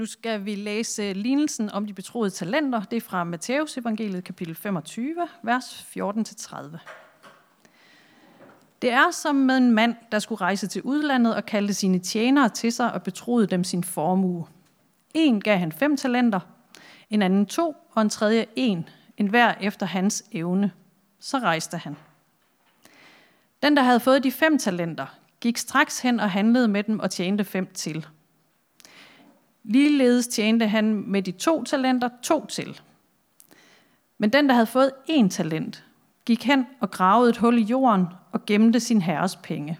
Nu 0.00 0.06
skal 0.06 0.44
vi 0.44 0.54
læse 0.54 1.12
lignelsen 1.12 1.70
om 1.70 1.86
de 1.86 1.92
betroede 1.92 2.30
talenter. 2.30 2.82
Det 2.82 2.96
er 2.96 3.00
fra 3.00 3.24
Matteus 3.24 3.78
evangeliet 3.78 4.24
kapitel 4.24 4.54
25, 4.54 5.28
vers 5.42 5.86
14-30. 5.98 6.76
Det 8.82 8.92
er 8.92 9.10
som 9.10 9.34
med 9.34 9.56
en 9.56 9.70
mand, 9.70 9.94
der 10.12 10.18
skulle 10.18 10.40
rejse 10.40 10.66
til 10.66 10.82
udlandet 10.82 11.34
og 11.34 11.46
kaldte 11.46 11.74
sine 11.74 11.98
tjenere 11.98 12.48
til 12.48 12.72
sig 12.72 12.92
og 12.92 13.02
betroede 13.02 13.46
dem 13.46 13.64
sin 13.64 13.84
formue. 13.84 14.46
En 15.14 15.40
gav 15.40 15.58
han 15.58 15.72
fem 15.72 15.96
talenter, 15.96 16.40
en 17.10 17.22
anden 17.22 17.46
to, 17.46 17.76
og 17.92 18.02
en 18.02 18.10
tredje 18.10 18.46
en, 18.56 18.88
en 19.16 19.26
hver 19.26 19.54
efter 19.60 19.86
hans 19.86 20.24
evne. 20.32 20.72
Så 21.18 21.38
rejste 21.38 21.76
han. 21.76 21.96
Den, 23.62 23.76
der 23.76 23.82
havde 23.82 24.00
fået 24.00 24.24
de 24.24 24.32
fem 24.32 24.58
talenter, 24.58 25.06
gik 25.40 25.58
straks 25.58 26.00
hen 26.00 26.20
og 26.20 26.30
handlede 26.30 26.68
med 26.68 26.82
dem 26.82 26.98
og 26.98 27.10
tjente 27.10 27.44
fem 27.44 27.66
til. 27.74 28.06
Ligeledes 29.64 30.28
tjente 30.28 30.66
han 30.66 31.04
med 31.06 31.22
de 31.22 31.32
to 31.32 31.64
talenter 31.64 32.08
to 32.22 32.46
til. 32.46 32.80
Men 34.18 34.32
den, 34.32 34.48
der 34.48 34.54
havde 34.54 34.66
fået 34.66 34.92
én 35.10 35.28
talent, 35.28 35.84
gik 36.24 36.44
hen 36.44 36.66
og 36.80 36.90
gravede 36.90 37.30
et 37.30 37.36
hul 37.36 37.58
i 37.58 37.62
jorden 37.62 38.06
og 38.32 38.46
gemte 38.46 38.80
sin 38.80 39.02
herres 39.02 39.36
penge. 39.36 39.78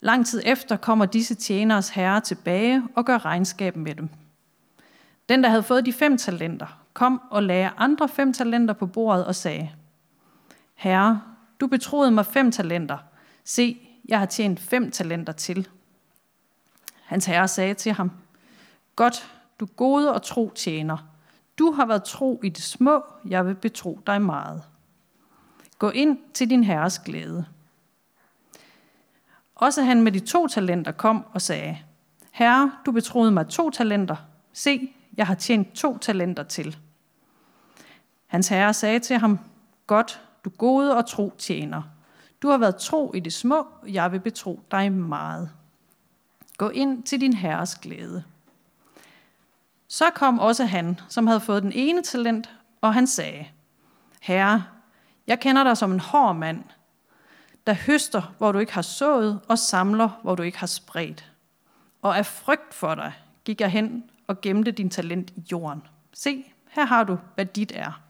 Lang 0.00 0.26
tid 0.26 0.42
efter 0.44 0.76
kommer 0.76 1.06
disse 1.06 1.34
tjeneres 1.34 1.88
herre 1.88 2.20
tilbage 2.20 2.82
og 2.94 3.04
gør 3.04 3.24
regnskab 3.24 3.76
med 3.76 3.94
dem. 3.94 4.08
Den, 5.28 5.42
der 5.42 5.48
havde 5.48 5.62
fået 5.62 5.86
de 5.86 5.92
fem 5.92 6.18
talenter, 6.18 6.84
kom 6.92 7.20
og 7.30 7.42
lagde 7.42 7.70
andre 7.76 8.08
fem 8.08 8.32
talenter 8.32 8.74
på 8.74 8.86
bordet 8.86 9.26
og 9.26 9.34
sagde, 9.34 9.70
Herre, 10.74 11.22
du 11.60 11.66
betroede 11.66 12.10
mig 12.10 12.26
fem 12.26 12.52
talenter. 12.52 12.98
Se, 13.44 13.78
jeg 14.08 14.18
har 14.18 14.26
tjent 14.26 14.60
fem 14.60 14.90
talenter 14.90 15.32
til. 15.32 15.68
Hans 17.08 17.26
herre 17.26 17.48
sagde 17.48 17.74
til 17.74 17.92
ham, 17.92 18.10
Godt, 18.96 19.30
du 19.60 19.66
gode 19.66 20.14
og 20.14 20.22
tro 20.22 20.52
tjener. 20.54 20.96
Du 21.58 21.72
har 21.72 21.86
været 21.86 22.04
tro 22.04 22.40
i 22.44 22.48
det 22.48 22.62
små, 22.62 23.04
jeg 23.28 23.46
vil 23.46 23.54
betro 23.54 24.00
dig 24.06 24.22
meget. 24.22 24.62
Gå 25.78 25.90
ind 25.90 26.18
til 26.34 26.50
din 26.50 26.64
herres 26.64 26.98
glæde. 26.98 27.46
Også 29.54 29.82
han 29.82 30.02
med 30.02 30.12
de 30.12 30.20
to 30.20 30.46
talenter 30.46 30.92
kom 30.92 31.24
og 31.32 31.42
sagde, 31.42 31.78
Herre, 32.32 32.72
du 32.86 32.92
betroede 32.92 33.30
mig 33.30 33.48
to 33.48 33.70
talenter. 33.70 34.16
Se, 34.52 34.94
jeg 35.16 35.26
har 35.26 35.34
tjent 35.34 35.72
to 35.74 35.98
talenter 35.98 36.42
til. 36.42 36.78
Hans 38.26 38.48
herre 38.48 38.74
sagde 38.74 38.98
til 38.98 39.18
ham, 39.18 39.38
Godt, 39.86 40.22
du 40.44 40.50
gode 40.50 40.96
og 40.96 41.06
tro 41.06 41.32
tjener. 41.38 41.82
Du 42.42 42.48
har 42.48 42.58
været 42.58 42.76
tro 42.76 43.12
i 43.14 43.20
det 43.20 43.32
små, 43.32 43.66
jeg 43.86 44.12
vil 44.12 44.20
betro 44.20 44.60
dig 44.70 44.92
meget. 44.92 45.50
Gå 46.58 46.68
ind 46.68 47.02
til 47.02 47.20
din 47.20 47.32
herres 47.32 47.74
glæde. 47.74 48.24
Så 49.88 50.10
kom 50.14 50.38
også 50.38 50.64
han, 50.64 51.00
som 51.08 51.26
havde 51.26 51.40
fået 51.40 51.62
den 51.62 51.72
ene 51.72 52.02
talent, 52.02 52.50
og 52.80 52.94
han 52.94 53.06
sagde, 53.06 53.48
Herre, 54.20 54.64
jeg 55.26 55.40
kender 55.40 55.64
dig 55.64 55.76
som 55.76 55.92
en 55.92 56.00
hård 56.00 56.36
mand, 56.36 56.64
der 57.66 57.74
høster, 57.74 58.34
hvor 58.38 58.52
du 58.52 58.58
ikke 58.58 58.72
har 58.72 58.82
sået, 58.82 59.40
og 59.48 59.58
samler, 59.58 60.08
hvor 60.22 60.34
du 60.34 60.42
ikke 60.42 60.58
har 60.58 60.66
spredt. 60.66 61.32
Og 62.02 62.18
af 62.18 62.26
frygt 62.26 62.74
for 62.74 62.94
dig 62.94 63.12
gik 63.44 63.60
jeg 63.60 63.70
hen 63.70 64.04
og 64.26 64.40
gemte 64.40 64.70
din 64.70 64.90
talent 64.90 65.30
i 65.30 65.44
jorden. 65.52 65.82
Se, 66.12 66.44
her 66.70 66.84
har 66.84 67.04
du, 67.04 67.18
hvad 67.34 67.46
dit 67.46 67.72
er. 67.74 68.00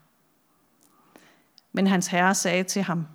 Men 1.72 1.86
hans 1.86 2.06
herre 2.06 2.34
sagde 2.34 2.64
til 2.64 2.82
ham, 2.82 3.06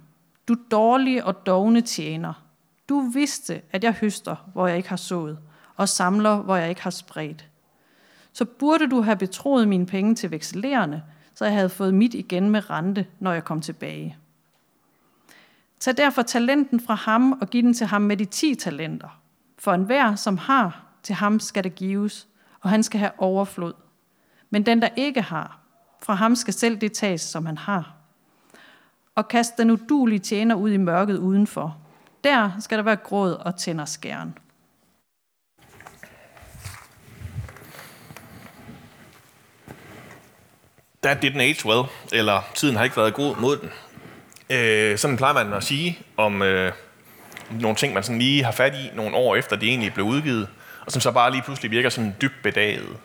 du 0.48 0.56
dårlige 0.72 1.26
og 1.26 1.46
dogne 1.46 1.82
tjener, 1.82 2.34
du 2.90 3.00
vidste, 3.00 3.62
at 3.72 3.84
jeg 3.84 3.94
høster, 3.94 4.36
hvor 4.54 4.68
jeg 4.68 4.78
ikke 4.78 4.90
har 4.90 4.96
sået, 4.96 5.40
og 5.76 5.90
samler, 5.90 6.36
hvor 6.36 6.56
jeg 6.56 6.70
ikke 6.70 6.82
har 6.82 6.90
spredt. 6.90 7.50
Så 8.34 8.46
burde 8.46 8.90
du 8.90 9.02
have 9.02 9.16
betroet 9.16 9.68
mine 9.68 9.86
penge 9.86 10.16
til 10.16 10.32
vekselerende, 10.32 11.04
så 11.36 11.46
jeg 11.46 11.54
havde 11.54 11.70
fået 11.70 11.94
mit 11.94 12.14
igen 12.14 12.50
med 12.50 12.70
rente, 12.70 13.06
når 13.20 13.34
jeg 13.34 13.44
kom 13.44 13.62
tilbage. 13.62 14.18
Tag 15.80 15.98
derfor 15.98 16.22
talenten 16.22 16.80
fra 16.80 16.94
ham 16.94 17.32
og 17.32 17.50
giv 17.50 17.64
den 17.64 17.74
til 17.74 17.88
ham 17.88 18.02
med 18.02 18.18
de 18.18 18.26
ti 18.26 18.56
talenter. 18.56 19.20
For 19.58 19.74
enhver, 19.74 20.16
som 20.16 20.38
har, 20.38 20.86
til 21.04 21.16
ham 21.16 21.40
skal 21.40 21.64
det 21.64 21.76
gives, 21.76 22.28
og 22.62 22.70
han 22.70 22.84
skal 22.84 23.00
have 23.00 23.12
overflod. 23.18 23.74
Men 24.50 24.66
den, 24.66 24.82
der 24.82 24.90
ikke 24.96 25.22
har, 25.22 25.60
fra 26.04 26.14
ham 26.14 26.36
skal 26.36 26.54
selv 26.54 26.78
det 26.78 26.92
tages, 26.94 27.22
som 27.22 27.46
han 27.46 27.58
har. 27.58 27.96
Og 29.16 29.28
kast 29.28 29.58
den 29.58 29.72
udulige 29.72 30.20
tjener 30.20 30.56
ud 30.56 30.72
i 30.72 30.78
mørket 30.78 31.18
udenfor. 31.18 31.78
Der 32.24 32.52
skal 32.60 32.78
der 32.78 32.84
være 32.84 32.96
gråd 32.96 33.34
og 33.34 33.56
tænder 33.56 33.86
skæren. 33.86 34.38
That 41.04 41.24
didn't 41.24 41.42
age 41.42 41.66
well, 41.66 41.84
eller 42.12 42.42
tiden 42.56 42.76
har 42.76 42.84
ikke 42.84 42.98
været 42.98 43.14
god 43.14 43.36
mod 43.38 43.58
den. 43.58 43.70
Øh, 44.50 44.98
sådan 44.98 45.18
plejer 45.18 45.34
man 45.34 45.54
at 45.54 45.64
sige 45.64 46.00
om 46.18 46.42
øh, 46.42 46.72
nogle 47.52 47.76
ting, 47.76 47.94
man 47.94 48.04
sådan 48.04 48.20
lige 48.20 48.44
har 48.44 48.52
fat 48.52 48.74
i 48.76 48.90
nogle 48.96 49.16
år 49.16 49.36
efter, 49.36 49.56
det 49.56 49.70
egentlig 49.70 49.94
blev 49.94 50.06
udgivet, 50.06 50.48
og 50.86 50.92
som 50.92 51.02
så 51.02 51.12
bare 51.12 51.32
lige 51.32 51.42
pludselig 51.42 51.72
virker 51.72 51.90
sådan 51.90 52.16
dybt 52.22 52.44
bedaget. 52.44 52.98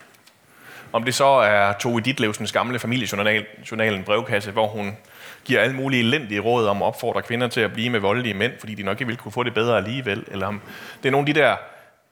Om 0.93 1.04
det 1.04 1.15
så 1.15 1.26
er 1.26 1.72
Tove 1.72 2.00
Ditlevsens 2.00 2.53
gamle 2.53 2.78
familiejournal, 2.78 3.47
journalen 3.71 4.04
brevkasse, 4.04 4.50
hvor 4.50 4.66
hun 4.66 4.97
giver 5.44 5.60
alle 5.60 5.76
mulige 5.76 6.00
elendige 6.03 6.41
råd 6.41 6.66
om 6.66 6.82
at 6.82 6.87
opfordre 6.87 7.22
kvinder 7.22 7.49
til 7.49 7.60
at 7.60 7.72
blive 7.72 7.91
med 7.91 8.00
voldelige 8.00 8.34
mænd, 8.34 8.53
fordi 8.59 8.75
de 8.75 8.82
nok 8.82 9.00
ikke 9.00 9.06
vil 9.06 9.16
kunne 9.16 9.32
få 9.32 9.43
det 9.43 9.54
bedre 9.54 9.77
alligevel. 9.77 10.25
Eller 10.28 10.47
om 10.47 10.60
det 11.03 11.09
er 11.09 11.12
nogle 11.12 11.28
af 11.28 11.34
de 11.34 11.41
der 11.41 11.56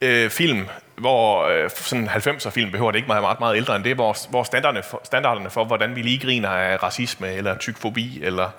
øh, 0.01 0.31
film, 0.31 0.67
hvor 0.97 1.47
øh, 1.47 1.71
sådan 1.71 2.09
90'er 2.09 2.51
film 2.51 2.71
behøver 2.71 2.91
det 2.91 2.99
ikke 2.99 3.07
meget, 3.07 3.23
meget, 3.23 3.41
meget 3.41 3.57
ældre 3.57 3.77
end 3.77 3.85
det, 3.85 3.95
hvor, 3.95 4.31
hvor 4.31 4.43
standarderne, 4.43 4.83
for, 4.83 5.01
standarderne 5.05 5.51
for, 5.51 5.65
hvordan 5.65 5.97
vi 5.97 6.03
lige 6.03 6.19
griner 6.19 6.49
af 6.49 6.83
racisme, 6.83 7.33
eller 7.33 7.59
tykfobi, 7.59 8.21
eller, 8.23 8.51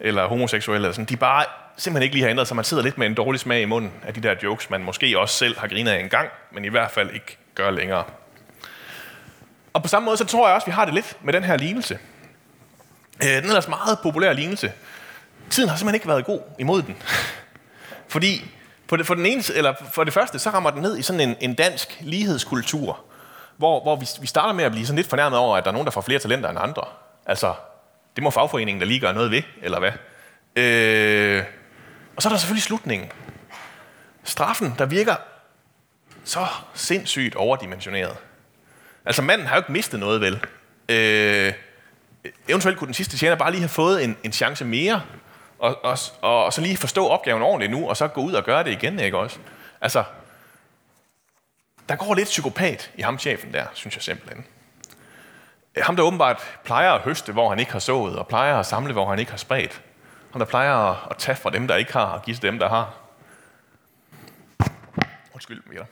eller 0.00 0.26
homoseksuelle, 0.26 0.86
eller 0.86 0.92
sådan, 0.92 1.04
de 1.04 1.16
bare 1.16 1.44
simpelthen 1.76 2.02
ikke 2.02 2.14
lige 2.14 2.22
har 2.22 2.30
ændret 2.30 2.48
sig. 2.48 2.56
Man 2.56 2.64
sidder 2.64 2.82
lidt 2.82 2.98
med 2.98 3.06
en 3.06 3.14
dårlig 3.14 3.40
smag 3.40 3.62
i 3.62 3.64
munden 3.64 3.92
af 4.06 4.14
de 4.14 4.20
der 4.20 4.34
jokes, 4.42 4.70
man 4.70 4.84
måske 4.84 5.18
også 5.18 5.34
selv 5.34 5.58
har 5.58 5.68
grinet 5.68 5.90
af 5.90 6.00
en 6.00 6.08
gang, 6.08 6.28
men 6.52 6.64
i 6.64 6.68
hvert 6.68 6.90
fald 6.90 7.10
ikke 7.10 7.36
gør 7.54 7.70
længere. 7.70 8.04
Og 9.74 9.82
på 9.82 9.88
samme 9.88 10.06
måde, 10.06 10.16
så 10.16 10.24
tror 10.24 10.48
jeg 10.48 10.54
også, 10.54 10.66
vi 10.66 10.72
har 10.72 10.84
det 10.84 10.94
lidt 10.94 11.16
med 11.22 11.32
den 11.32 11.44
her 11.44 11.56
lignelse. 11.56 11.98
Øh, 13.22 13.28
den 13.28 13.36
er 13.36 13.40
ellers 13.40 13.68
meget 13.68 13.98
populær 14.02 14.32
lignelse. 14.32 14.72
Tiden 15.50 15.68
har 15.68 15.76
simpelthen 15.76 15.94
ikke 15.94 16.08
været 16.08 16.24
god 16.24 16.40
imod 16.58 16.82
den. 16.82 16.96
Fordi 18.08 18.50
for 18.88 18.96
det, 18.96 19.06
for, 19.06 19.14
den 19.14 19.26
ene, 19.26 19.42
eller 19.54 19.74
for 19.92 20.04
det 20.04 20.12
første, 20.12 20.38
så 20.38 20.50
rammer 20.50 20.70
den 20.70 20.82
ned 20.82 20.98
i 20.98 21.02
sådan 21.02 21.28
en, 21.28 21.36
en 21.40 21.54
dansk 21.54 21.98
lighedskultur, 22.00 23.00
hvor, 23.56 23.82
hvor 23.82 23.96
vi, 23.96 24.06
vi 24.20 24.26
starter 24.26 24.52
med 24.52 24.64
at 24.64 24.72
blive 24.72 24.86
sådan 24.86 24.96
lidt 24.96 25.08
fornærmet 25.08 25.38
over, 25.38 25.56
at 25.56 25.64
der 25.64 25.70
er 25.70 25.72
nogen, 25.72 25.86
der 25.86 25.92
får 25.92 26.00
flere 26.00 26.18
talenter 26.18 26.50
end 26.50 26.58
andre. 26.58 26.82
Altså, 27.26 27.54
det 28.16 28.22
må 28.22 28.30
fagforeningen 28.30 28.80
der 28.80 28.86
lige 28.86 29.00
gøre 29.00 29.14
noget 29.14 29.30
ved, 29.30 29.42
eller 29.62 29.78
hvad? 29.78 29.92
Øh, 30.62 31.44
og 32.16 32.22
så 32.22 32.28
er 32.28 32.30
der 32.30 32.38
selvfølgelig 32.38 32.62
slutningen. 32.62 33.10
Straffen, 34.24 34.74
der 34.78 34.86
virker 34.86 35.14
så 36.24 36.46
sindssygt 36.74 37.34
overdimensioneret. 37.34 38.16
Altså, 39.04 39.22
manden 39.22 39.46
har 39.46 39.56
jo 39.56 39.60
ikke 39.60 39.72
mistet 39.72 40.00
noget, 40.00 40.20
vel? 40.20 40.40
Øh, 40.88 41.52
eventuelt 42.48 42.78
kunne 42.78 42.86
den 42.86 42.94
sidste 42.94 43.16
tjener 43.16 43.36
bare 43.36 43.50
lige 43.50 43.60
have 43.60 43.68
fået 43.68 44.04
en, 44.04 44.16
en 44.22 44.32
chance 44.32 44.64
mere, 44.64 45.02
og, 45.58 45.84
og, 45.84 45.98
og, 46.20 46.44
og 46.44 46.52
så 46.52 46.60
lige 46.60 46.76
forstå 46.76 47.08
opgaven 47.08 47.42
ordentligt 47.42 47.72
nu, 47.72 47.88
og 47.88 47.96
så 47.96 48.08
gå 48.08 48.20
ud 48.20 48.32
og 48.32 48.44
gøre 48.44 48.64
det 48.64 48.70
igen, 48.70 48.98
ikke 48.98 49.18
også? 49.18 49.38
Altså, 49.80 50.04
der 51.88 51.96
går 51.96 52.14
lidt 52.14 52.28
psykopat 52.28 52.90
i 52.94 53.02
ham 53.02 53.18
chefen 53.18 53.52
der, 53.52 53.66
synes 53.72 53.96
jeg 53.96 54.02
simpelthen. 54.02 54.46
Øh, 55.74 55.84
ham, 55.84 55.96
der 55.96 56.02
åbenbart 56.02 56.58
plejer 56.64 56.92
at 56.92 57.00
høste, 57.00 57.32
hvor 57.32 57.48
han 57.48 57.58
ikke 57.58 57.72
har 57.72 57.78
sået, 57.78 58.18
og 58.18 58.28
plejer 58.28 58.58
at 58.58 58.66
samle, 58.66 58.92
hvor 58.92 59.10
han 59.10 59.18
ikke 59.18 59.30
har 59.30 59.38
spredt. 59.38 59.82
Ham, 60.32 60.38
der 60.38 60.46
plejer 60.46 61.08
at 61.10 61.16
tage 61.16 61.36
fra 61.36 61.50
dem, 61.50 61.68
der 61.68 61.76
ikke 61.76 61.92
har, 61.92 62.04
og 62.04 62.22
give 62.22 62.36
til 62.36 62.42
dem, 62.42 62.58
der 62.58 62.68
har. 62.68 62.94
Undskyld, 65.34 65.62
Peter. 65.62 65.84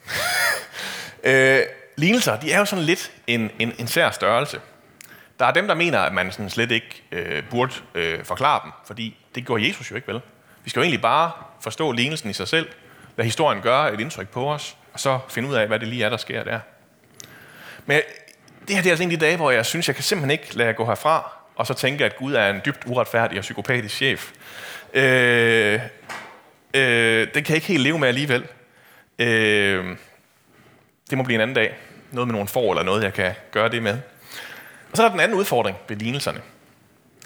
øh, 1.61 1.67
lignelser, 1.97 2.41
de 2.41 2.53
er 2.53 2.59
jo 2.59 2.65
sådan 2.65 2.85
lidt 2.85 3.13
en, 3.27 3.51
en, 3.59 3.73
en 3.79 3.87
sær 3.87 4.11
størrelse. 4.11 4.61
Der 5.39 5.47
er 5.47 5.53
dem, 5.53 5.67
der 5.67 5.75
mener, 5.75 5.99
at 5.99 6.13
man 6.13 6.33
sådan 6.33 6.51
slet 6.51 6.71
ikke 6.71 7.03
øh, 7.13 7.43
burde 7.51 7.75
øh, 7.95 8.25
forklare 8.25 8.61
dem, 8.65 8.73
fordi 8.87 9.17
det 9.35 9.47
gjorde 9.47 9.69
Jesus 9.69 9.91
jo 9.91 9.97
ikke 9.97 10.09
vel. 10.09 10.21
Vi 10.65 10.71
skal 10.71 10.81
jo 10.81 10.85
egentlig 10.85 11.03
bare 11.03 11.31
forstå 11.61 11.93
lignelsen 11.93 12.31
i 12.31 12.33
sig 12.33 12.49
selv, 12.49 12.69
lade 13.17 13.27
historien 13.27 13.63
gøre 13.63 13.95
et 13.95 14.01
indtryk 14.01 14.29
på 14.29 14.53
os, 14.53 14.77
og 14.93 15.01
så 15.01 15.19
finde 15.29 15.49
ud 15.49 15.55
af, 15.55 15.67
hvad 15.67 15.79
det 15.79 15.89
lige 15.89 16.05
er, 16.05 16.09
der 16.09 16.17
sker 16.17 16.45
der. 16.45 16.61
Men 17.87 18.01
det 18.69 18.77
her 18.77 18.83
det 18.83 18.89
er 18.89 18.93
altså 18.93 19.05
en 19.05 19.13
af 19.13 19.19
de 19.19 19.27
dage, 19.27 19.37
hvor 19.37 19.51
jeg 19.51 19.67
synes, 19.67 19.89
jeg 19.89 19.95
kan 19.95 20.05
simpelthen 20.05 20.31
ikke 20.31 20.57
lade 20.57 20.73
gå 20.73 20.87
herfra, 20.87 21.33
og 21.57 21.67
så 21.67 21.75
tænke, 21.75 22.05
at 22.05 22.17
Gud 22.17 22.35
er 22.35 22.51
en 22.51 22.61
dybt 22.67 22.83
uretfærdig 22.87 23.39
og 23.39 23.43
psykopatisk 23.43 23.95
chef. 23.95 24.31
Øh, 24.95 25.81
øh, 26.75 27.27
det 27.35 27.45
kan 27.45 27.49
jeg 27.49 27.55
ikke 27.55 27.67
helt 27.67 27.83
leve 27.83 27.99
med 27.99 28.09
alligevel. 28.09 28.45
Øh, 29.19 29.97
det 31.13 31.19
må 31.19 31.25
blive 31.25 31.35
en 31.35 31.41
anden 31.41 31.55
dag. 31.55 31.77
Noget 32.11 32.29
med 32.29 32.33
nogle 32.33 32.49
får 32.49 32.73
eller 32.73 32.83
noget, 32.83 33.03
jeg 33.03 33.13
kan 33.13 33.35
gøre 33.51 33.69
det 33.69 33.83
med. 33.83 33.99
Og 34.91 34.97
så 34.97 35.03
er 35.03 35.07
der 35.07 35.13
den 35.13 35.21
anden 35.21 35.39
udfordring 35.39 35.77
ved 35.89 35.97
lignelserne. 35.97 36.41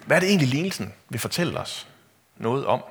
Hvad 0.05 0.17
er 0.17 0.19
det 0.19 0.29
egentlig, 0.29 0.47
lignelsen 0.47 0.93
vil 1.09 1.19
fortælle 1.19 1.59
os 1.59 1.87
noget 2.37 2.65
om? 2.65 2.83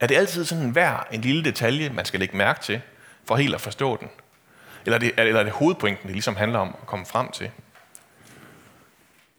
Er 0.00 0.06
det 0.06 0.16
altid 0.16 0.44
sådan 0.44 0.70
hver 0.70 1.06
en 1.12 1.20
lille 1.20 1.44
detalje, 1.44 1.88
man 1.88 2.04
skal 2.04 2.20
lægge 2.20 2.36
mærke 2.36 2.60
til, 2.60 2.80
for 3.24 3.36
helt 3.36 3.54
at 3.54 3.60
forstå 3.60 3.96
den? 3.96 4.08
Eller 4.84 4.94
er 4.94 4.98
det, 4.98 5.12
eller 5.18 5.40
er 5.40 5.44
det 5.44 5.52
hovedpointen, 5.52 6.06
det 6.06 6.12
ligesom 6.12 6.36
handler 6.36 6.58
om 6.58 6.76
at 6.82 6.86
komme 6.86 7.06
frem 7.06 7.30
til? 7.30 7.50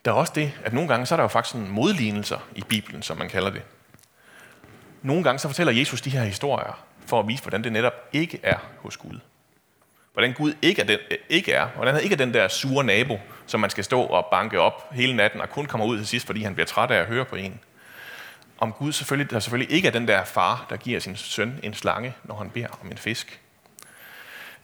Der 0.06 0.12
er 0.12 0.16
også 0.16 0.34
det, 0.36 0.52
at 0.64 0.74
nogle 0.74 0.90
gange 0.90 1.06
så 1.06 1.16
er 1.16 1.18
der 1.18 1.24
jo 1.24 1.28
faktisk 1.28 1.52
sådan 1.52 1.68
modlignelser 1.68 2.40
i 2.56 2.62
Bibelen, 2.62 3.02
som 3.02 3.18
man 3.18 3.30
kalder 3.30 3.50
det. 3.50 3.62
Nogle 5.02 5.24
gange 5.24 5.40
så 5.40 5.48
fortæller 5.48 5.74
Jesus 5.74 6.02
de 6.02 6.10
her 6.10 6.24
historier, 6.24 6.86
for 7.06 7.20
at 7.20 7.28
vise, 7.28 7.44
hvordan 7.44 7.64
det 7.64 7.72
netop 7.72 8.10
ikke 8.14 8.40
er 8.44 8.58
hos 8.80 8.98
Gud. 8.98 9.20
Hvordan 10.16 10.34
Gud 10.34 10.54
ikke 10.62 10.82
er, 10.82 10.86
den, 10.86 10.98
øh, 11.12 11.18
ikke 11.30 11.52
er. 11.52 11.68
Hvordan 11.68 11.94
han 11.94 12.04
ikke 12.04 12.14
er 12.14 12.18
den 12.18 12.34
der 12.34 12.48
sure 12.48 12.84
nabo, 12.84 13.20
som 13.46 13.60
man 13.60 13.70
skal 13.70 13.84
stå 13.84 14.02
og 14.02 14.28
banke 14.32 14.60
op 14.60 14.94
hele 14.94 15.16
natten, 15.16 15.42
og 15.42 15.50
kun 15.50 15.66
kommer 15.66 15.88
ud 15.88 15.98
til 15.98 16.08
sidst, 16.08 16.26
fordi 16.26 16.44
han 16.44 16.54
bliver 16.54 16.66
træt 16.66 16.92
af 16.92 17.00
at 17.00 17.06
høre 17.06 17.26
på 17.26 17.36
en. 17.36 17.60
Om 18.58 18.72
Gud 18.72 18.92
selvfølgelig, 18.92 19.32
der 19.32 19.40
selvfølgelig 19.40 19.76
ikke 19.76 19.88
er 19.88 19.92
den 19.92 20.08
der 20.08 20.24
far, 20.24 20.66
der 20.70 20.78
giver 20.78 21.00
sin 21.00 21.16
søn 21.16 21.60
en 21.64 21.74
slange, 21.74 22.14
når 22.24 22.36
han 22.36 22.50
beder 22.50 22.68
om 22.82 22.92
en 22.92 22.98
fisk. 22.98 23.40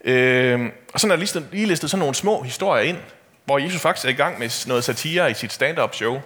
Øh, 0.04 0.70
og 0.94 1.00
så 1.00 1.06
er 1.06 1.08
der 1.08 1.16
lige, 1.16 1.46
lige 1.52 1.66
listet 1.66 1.90
sådan 1.90 1.98
nogle 1.98 2.14
små 2.14 2.42
historier 2.42 2.82
ind, 2.82 2.98
hvor 3.44 3.58
Jesus 3.58 3.80
faktisk 3.80 4.06
er 4.06 4.10
i 4.10 4.12
gang 4.12 4.38
med 4.38 4.68
noget 4.68 4.84
satire 4.84 5.30
i 5.30 5.34
sit 5.34 5.52
stand-up 5.52 5.94
show, 5.94 6.20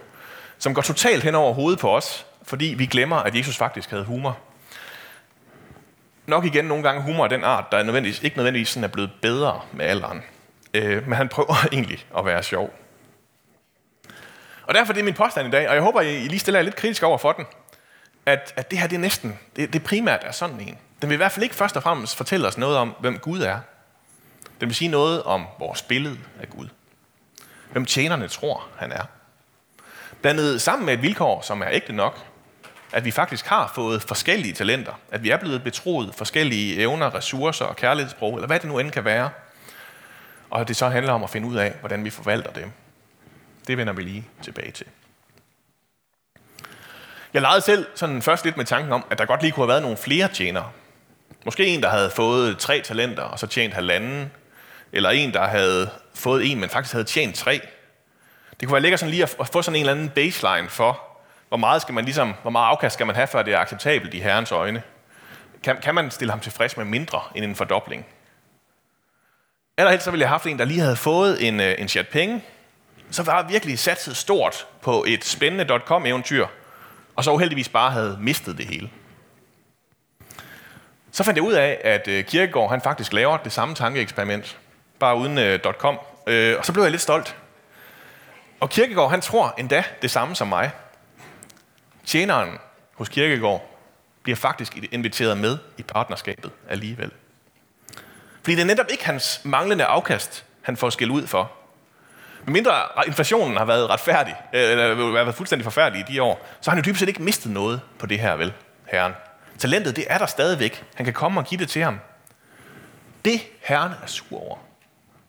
som 0.57 0.73
går 0.73 0.81
totalt 0.81 1.23
hen 1.23 1.35
over 1.35 1.53
hovedet 1.53 1.79
på 1.79 1.95
os, 1.95 2.25
fordi 2.43 2.65
vi 2.65 2.85
glemmer, 2.85 3.15
at 3.15 3.35
Jesus 3.35 3.57
faktisk 3.57 3.89
havde 3.89 4.03
humor. 4.03 4.39
Nok 6.27 6.45
igen 6.45 6.65
nogle 6.65 6.83
gange 6.83 7.01
humor 7.01 7.23
af 7.23 7.29
den 7.29 7.43
art, 7.43 7.65
der 7.71 7.77
er 7.77 7.83
nødvendigvis, 7.83 8.23
ikke 8.23 8.37
nødvendigvis 8.37 8.69
sådan 8.69 8.83
er 8.83 8.87
blevet 8.87 9.11
bedre 9.21 9.61
med 9.73 9.85
alderen. 9.85 10.23
Øh, 10.73 11.07
men 11.07 11.13
han 11.17 11.29
prøver 11.29 11.55
egentlig 11.73 12.05
at 12.17 12.25
være 12.25 12.43
sjov. 12.43 12.73
Og 14.63 14.73
derfor 14.73 14.93
det 14.93 14.99
er 14.99 15.05
min 15.05 15.13
påstand 15.13 15.47
i 15.47 15.51
dag, 15.51 15.69
og 15.69 15.75
jeg 15.75 15.83
håber, 15.83 16.01
I 16.01 16.27
lige 16.27 16.39
stiller 16.39 16.59
jer 16.59 16.63
lidt 16.63 16.75
kritisk 16.75 17.03
over 17.03 17.17
for 17.17 17.31
den, 17.31 17.45
at, 18.25 18.53
at 18.55 18.71
det 18.71 18.79
her 18.79 18.87
det 18.87 18.95
er 18.95 18.99
næsten, 18.99 19.39
det, 19.55 19.73
det 19.73 19.83
primært 19.83 20.23
er 20.23 20.31
sådan 20.31 20.59
en. 20.59 20.77
Den 21.01 21.09
vil 21.09 21.15
i 21.15 21.17
hvert 21.17 21.31
fald 21.31 21.43
ikke 21.43 21.55
først 21.55 21.77
og 21.77 21.83
fremmest 21.83 22.17
fortælle 22.17 22.47
os 22.47 22.57
noget 22.57 22.77
om, 22.77 22.95
hvem 22.99 23.19
Gud 23.19 23.41
er. 23.41 23.59
Den 24.59 24.69
vil 24.69 24.75
sige 24.75 24.87
noget 24.87 25.23
om 25.23 25.45
vores 25.59 25.81
billede 25.81 26.17
af 26.41 26.49
Gud. 26.49 26.67
Hvem 27.71 27.85
tjenerne 27.85 28.27
tror, 28.27 28.67
han 28.77 28.91
er. 28.91 29.03
Blandet 30.21 30.61
sammen 30.61 30.85
med 30.85 30.93
et 30.93 31.01
vilkår, 31.01 31.41
som 31.41 31.61
er 31.61 31.67
ægte 31.71 31.93
nok, 31.93 32.25
at 32.91 33.05
vi 33.05 33.11
faktisk 33.11 33.45
har 33.45 33.71
fået 33.75 34.01
forskellige 34.01 34.53
talenter, 34.53 34.93
at 35.11 35.23
vi 35.23 35.29
er 35.29 35.37
blevet 35.37 35.63
betroet 35.63 36.15
forskellige 36.15 36.79
evner, 36.79 37.15
ressourcer 37.15 37.65
og 37.65 37.75
kærlighedssprog, 37.75 38.35
eller 38.35 38.47
hvad 38.47 38.59
det 38.59 38.69
nu 38.69 38.79
end 38.79 38.91
kan 38.91 39.05
være, 39.05 39.29
og 40.49 40.61
at 40.61 40.67
det 40.67 40.75
så 40.75 40.89
handler 40.89 41.13
om 41.13 41.23
at 41.23 41.29
finde 41.29 41.47
ud 41.47 41.55
af, 41.55 41.75
hvordan 41.79 42.05
vi 42.05 42.09
forvalter 42.09 42.51
dem. 42.51 42.71
Det 43.67 43.77
vender 43.77 43.93
vi 43.93 44.01
lige 44.01 44.27
tilbage 44.41 44.71
til. 44.71 44.85
Jeg 47.33 47.41
legede 47.41 47.61
selv 47.61 47.85
sådan 47.95 48.21
først 48.21 48.45
lidt 48.45 48.57
med 48.57 48.65
tanken 48.65 48.93
om, 48.93 49.05
at 49.09 49.17
der 49.17 49.25
godt 49.25 49.41
lige 49.41 49.51
kunne 49.51 49.63
have 49.63 49.69
været 49.69 49.81
nogle 49.81 49.97
flere 49.97 50.27
tjenere. 50.27 50.71
Måske 51.45 51.65
en, 51.65 51.83
der 51.83 51.89
havde 51.89 52.09
fået 52.09 52.57
tre 52.57 52.81
talenter, 52.81 53.23
og 53.23 53.39
så 53.39 53.47
tjent 53.47 53.73
halvanden. 53.73 54.31
Eller 54.91 55.09
en, 55.09 55.33
der 55.33 55.47
havde 55.47 55.89
fået 56.13 56.51
en, 56.51 56.59
men 56.59 56.69
faktisk 56.69 56.93
havde 56.93 57.05
tjent 57.05 57.35
tre. 57.35 57.61
Det 58.59 58.67
kunne 58.67 58.73
være 58.73 58.81
lækkert 58.81 58.99
sådan 58.99 59.11
lige 59.11 59.23
at 59.23 59.47
få 59.53 59.61
sådan 59.61 59.75
en 59.75 59.79
eller 59.79 59.93
anden 59.93 60.09
baseline 60.09 60.69
for, 60.69 61.06
hvor 61.47 61.57
meget, 61.57 61.81
skal 61.81 61.93
man 61.93 62.05
ligesom, 62.05 62.33
hvor 62.41 62.51
meget 62.51 62.67
afkast 62.67 62.93
skal 62.93 63.05
man 63.05 63.15
have, 63.15 63.27
før 63.27 63.41
det 63.41 63.53
er 63.53 63.59
acceptabelt 63.59 64.13
i 64.13 64.19
herrens 64.19 64.51
øjne. 64.51 64.83
Kan, 65.63 65.77
kan 65.81 65.95
man 65.95 66.11
stille 66.11 66.31
ham 66.31 66.39
tilfreds 66.39 66.77
med 66.77 66.85
mindre 66.85 67.21
end 67.35 67.45
en 67.45 67.55
fordobling? 67.55 68.05
Allerhelst 69.77 70.05
så 70.05 70.11
ville 70.11 70.21
jeg 70.21 70.29
have 70.29 70.33
haft 70.33 70.47
en, 70.47 70.59
der 70.59 70.65
lige 70.65 70.79
havde 70.79 70.95
fået 70.95 71.47
en, 71.47 71.59
øh, 71.59 71.75
en 71.77 71.87
chat 71.87 72.07
penge, 72.07 72.43
så 73.11 73.23
var 73.23 73.43
virkelig 73.43 73.79
satset 73.79 74.17
stort 74.17 74.67
på 74.81 75.05
et 75.07 75.25
spændende 75.25 75.79
.com-eventyr, 75.85 76.47
og 77.15 77.23
så 77.23 77.31
uheldigvis 77.31 77.69
bare 77.69 77.91
havde 77.91 78.17
mistet 78.21 78.57
det 78.57 78.65
hele. 78.65 78.89
Så 81.11 81.23
fandt 81.23 81.37
jeg 81.37 81.43
ud 81.43 81.53
af, 81.53 81.81
at 81.83 82.07
øh, 82.07 82.23
Kirkegaard 82.23 82.69
han 82.69 82.81
faktisk 82.81 83.13
laver 83.13 83.37
det 83.37 83.51
samme 83.51 83.75
tankeeksperiment, 83.75 84.57
bare 84.99 85.17
uden 85.17 85.37
uh, 85.37 85.73
.com, 85.73 85.95
uh, 86.27 86.33
og 86.57 86.65
så 86.65 86.73
blev 86.73 86.83
jeg 86.83 86.91
lidt 86.91 87.01
stolt. 87.01 87.35
Og 88.59 88.69
Kirkegaard 88.69 89.09
han 89.09 89.21
tror 89.21 89.53
endda 89.57 89.83
det 90.01 90.11
samme 90.11 90.35
som 90.35 90.47
mig. 90.47 90.71
Tjeneren 92.07 92.57
hos 92.93 93.09
Kirkegård 93.09 93.77
bliver 94.23 94.35
faktisk 94.35 94.77
inviteret 94.91 95.37
med 95.37 95.57
i 95.77 95.83
partnerskabet 95.83 96.51
alligevel. 96.69 97.11
Fordi 98.41 98.55
det 98.55 98.61
er 98.61 98.65
netop 98.65 98.85
ikke 98.89 99.05
hans 99.05 99.41
manglende 99.43 99.85
afkast, 99.85 100.45
han 100.61 100.77
får 100.77 100.89
skæld 100.89 101.11
ud 101.11 101.27
for. 101.27 101.51
Men 102.45 102.53
mindre 102.53 102.73
inflationen 103.07 103.57
har 103.57 103.65
været 103.65 103.89
retfærdig, 103.89 104.35
øh, 104.53 104.61
eller 104.61 104.91
øh, 104.91 105.13
været 105.13 105.35
fuldstændig 105.35 105.63
forfærdelig 105.63 106.09
i 106.09 106.13
de 106.13 106.21
år, 106.21 106.47
så 106.61 106.71
har 106.71 106.75
han 106.75 106.83
jo 106.83 106.89
dybest 106.89 106.99
set 106.99 107.07
ikke 107.07 107.23
mistet 107.23 107.51
noget 107.51 107.81
på 107.99 108.05
det 108.05 108.19
her, 108.19 108.35
vel, 108.35 108.53
herren. 108.85 109.13
Talentet, 109.57 109.95
det 109.95 110.05
er 110.09 110.17
der 110.17 110.25
stadigvæk. 110.25 110.85
Han 110.95 111.05
kan 111.05 111.13
komme 111.13 111.39
og 111.39 111.45
give 111.45 111.59
det 111.59 111.69
til 111.69 111.83
ham. 111.83 111.99
Det, 113.25 113.41
herren 113.61 113.91
er 114.03 114.07
sur 114.07 114.41
over, 114.41 114.57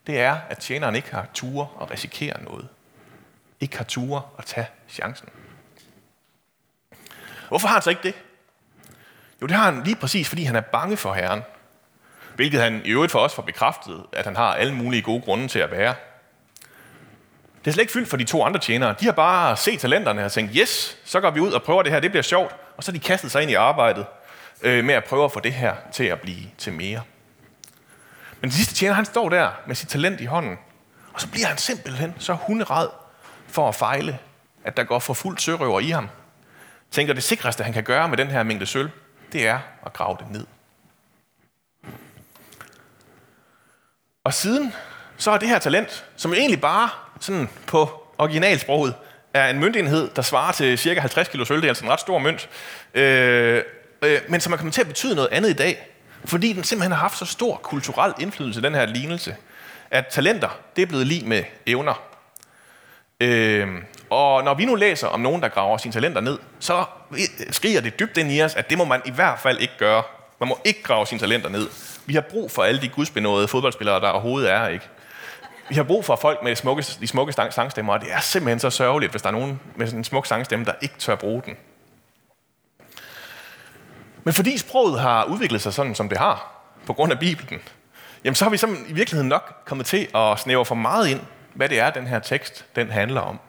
det 0.06 0.20
er, 0.20 0.36
at 0.48 0.58
tjeneren 0.58 0.94
ikke 0.94 1.10
har 1.10 1.26
ture 1.34 1.68
og 1.74 1.90
risikere 1.90 2.42
noget. 2.42 2.68
Ikke 3.60 3.76
har 3.76 3.84
ture 3.84 4.22
at 4.38 4.44
tage 4.44 4.66
chancen. 4.88 5.28
Hvorfor 7.48 7.68
har 7.68 7.74
han 7.74 7.82
så 7.82 7.90
ikke 7.90 8.02
det? 8.02 8.14
Jo, 9.42 9.46
det 9.46 9.56
har 9.56 9.64
han 9.64 9.82
lige 9.84 9.96
præcis, 9.96 10.28
fordi 10.28 10.42
han 10.42 10.56
er 10.56 10.60
bange 10.60 10.96
for 10.96 11.12
Herren. 11.12 11.42
Hvilket 12.34 12.60
han 12.60 12.82
i 12.84 12.90
øvrigt 12.90 13.12
for 13.12 13.18
os 13.18 13.34
får 13.34 13.42
bekræftet, 13.42 14.04
at 14.12 14.24
han 14.24 14.36
har 14.36 14.54
alle 14.54 14.74
mulige 14.74 15.02
gode 15.02 15.22
grunde 15.22 15.48
til 15.48 15.58
at 15.58 15.70
være. 15.70 15.94
Det 17.64 17.70
er 17.70 17.72
slet 17.72 17.82
ikke 17.82 17.92
fyldt 17.92 18.08
for 18.08 18.16
de 18.16 18.24
to 18.24 18.44
andre 18.44 18.60
tjenere. 18.60 18.94
De 19.00 19.04
har 19.04 19.12
bare 19.12 19.56
set 19.56 19.80
talenterne 19.80 20.24
og 20.24 20.32
tænkt, 20.32 20.52
yes, 20.56 20.98
så 21.04 21.20
går 21.20 21.30
vi 21.30 21.40
ud 21.40 21.52
og 21.52 21.62
prøver 21.62 21.82
det 21.82 21.92
her, 21.92 22.00
det 22.00 22.10
bliver 22.10 22.22
sjovt. 22.22 22.56
Og 22.76 22.84
så 22.84 22.92
har 22.92 22.98
de 22.98 23.04
kastet 23.04 23.30
sig 23.30 23.42
ind 23.42 23.50
i 23.50 23.54
arbejdet 23.54 24.06
øh, 24.62 24.84
med 24.84 24.94
at 24.94 25.04
prøve 25.04 25.24
at 25.24 25.32
få 25.32 25.40
det 25.40 25.52
her 25.52 25.74
til 25.92 26.04
at 26.04 26.20
blive 26.20 26.42
til 26.58 26.72
mere. 26.72 27.02
Men 28.40 28.50
den 28.50 28.56
sidste 28.56 28.74
tjener, 28.74 28.94
han 28.94 29.04
står 29.04 29.28
der 29.28 29.50
med 29.66 29.74
sit 29.74 29.88
talent 29.88 30.20
i 30.20 30.24
hånden, 30.24 30.58
og 31.12 31.20
så 31.20 31.28
bliver 31.28 31.46
han 31.46 31.58
simpelthen 31.58 32.14
så 32.18 32.32
hunderad 32.32 32.88
for 33.46 33.68
at 33.68 33.74
fejle, 33.74 34.18
at 34.64 34.76
der 34.76 34.84
går 34.84 34.98
for 34.98 35.14
fuldt 35.14 35.42
sørøver 35.42 35.80
i 35.80 35.90
ham. 35.90 36.08
Tænker, 36.90 37.12
det 37.12 37.22
sikreste, 37.22 37.64
han 37.64 37.72
kan 37.72 37.84
gøre 37.84 38.08
med 38.08 38.16
den 38.16 38.28
her 38.28 38.42
mængde 38.42 38.66
sølv, 38.66 38.90
det 39.32 39.46
er 39.46 39.58
at 39.86 39.92
grave 39.92 40.16
det 40.20 40.30
ned. 40.30 40.46
Og 44.24 44.34
siden, 44.34 44.74
så 45.16 45.30
er 45.30 45.38
det 45.38 45.48
her 45.48 45.58
talent, 45.58 46.04
som 46.16 46.34
egentlig 46.34 46.60
bare 46.60 46.90
sådan 47.20 47.48
på 47.66 48.04
originalsproget, 48.18 48.94
er 49.34 49.48
en 49.50 49.60
møntenhed, 49.60 50.10
der 50.16 50.22
svarer 50.22 50.52
til 50.52 50.78
cirka 50.78 51.00
50 51.00 51.28
kilo 51.28 51.44
sølv. 51.44 51.60
Det 51.60 51.66
er 51.66 51.70
altså 51.70 51.84
en 51.84 51.90
ret 51.90 52.00
stor 52.00 52.18
mønt. 52.18 52.48
Øh, 52.94 53.62
øh, 54.02 54.20
men 54.28 54.40
som 54.40 54.52
er 54.52 54.56
kommet 54.56 54.74
til 54.74 54.80
at 54.80 54.86
betyde 54.86 55.14
noget 55.14 55.28
andet 55.32 55.50
i 55.50 55.52
dag. 55.52 55.88
Fordi 56.24 56.52
den 56.52 56.64
simpelthen 56.64 56.92
har 56.92 56.98
haft 56.98 57.18
så 57.18 57.24
stor 57.24 57.56
kulturel 57.56 58.12
indflydelse, 58.20 58.62
den 58.62 58.74
her 58.74 58.86
lignelse, 58.86 59.36
at 59.90 60.06
talenter, 60.06 60.58
det 60.76 60.82
er 60.82 60.86
blevet 60.86 61.06
lige 61.06 61.26
med 61.26 61.44
evner. 61.66 62.07
Øh, 63.22 63.68
og 64.10 64.44
når 64.44 64.54
vi 64.54 64.64
nu 64.64 64.74
læser 64.74 65.08
om 65.08 65.20
nogen, 65.20 65.42
der 65.42 65.48
graver 65.48 65.78
sine 65.78 65.92
talenter 65.92 66.20
ned, 66.20 66.38
så 66.60 66.84
øh, 67.10 67.18
skriger 67.50 67.80
det 67.80 67.98
dybt 67.98 68.16
ind 68.16 68.32
i 68.32 68.42
os, 68.42 68.54
at 68.54 68.70
det 68.70 68.78
må 68.78 68.84
man 68.84 69.00
i 69.04 69.10
hvert 69.10 69.38
fald 69.38 69.58
ikke 69.58 69.74
gøre. 69.78 70.02
Man 70.40 70.48
må 70.48 70.58
ikke 70.64 70.82
grave 70.82 71.06
sine 71.06 71.18
talenter 71.18 71.48
ned. 71.48 71.68
Vi 72.06 72.14
har 72.14 72.20
brug 72.20 72.50
for 72.50 72.62
alle 72.62 72.80
de 72.80 72.88
gudsbenåede 72.88 73.48
fodboldspillere, 73.48 74.00
der 74.00 74.08
overhovedet 74.08 74.50
er, 74.50 74.68
ikke? 74.68 74.88
Vi 75.68 75.74
har 75.74 75.82
brug 75.82 76.04
for 76.04 76.16
folk 76.16 76.42
med 76.42 76.50
de 76.50 76.56
smukke, 76.56 76.84
de 77.00 77.06
smukke 77.06 77.32
sangstemmer, 77.32 77.92
og 77.92 78.00
det 78.00 78.12
er 78.12 78.20
simpelthen 78.20 78.60
så 78.60 78.70
sørgeligt, 78.70 79.10
hvis 79.10 79.22
der 79.22 79.28
er 79.28 79.32
nogen 79.32 79.60
med 79.76 79.86
sådan 79.86 80.00
en 80.00 80.04
smuk 80.04 80.26
sangstemme, 80.26 80.64
der 80.64 80.72
ikke 80.80 80.94
tør 80.98 81.14
bruge 81.14 81.42
den. 81.46 81.56
Men 84.24 84.34
fordi 84.34 84.58
sproget 84.58 85.00
har 85.00 85.24
udviklet 85.24 85.60
sig 85.62 85.72
sådan, 85.72 85.94
som 85.94 86.08
det 86.08 86.18
har, 86.18 86.62
på 86.86 86.92
grund 86.92 87.12
af 87.12 87.18
Bibelen, 87.18 87.60
jamen 88.24 88.34
så 88.34 88.44
har 88.44 88.50
vi 88.50 88.58
i 88.88 88.92
virkeligheden 88.92 89.28
nok 89.28 89.62
kommet 89.64 89.86
til 89.86 90.08
at 90.14 90.38
snævre 90.38 90.64
for 90.64 90.74
meget 90.74 91.08
ind, 91.08 91.20
hvad 91.54 91.68
det 91.68 91.80
er, 91.80 91.90
den 91.90 92.06
her 92.06 92.18
tekst 92.18 92.64
den 92.76 92.90
handler 92.90 93.20
om. 93.20 93.40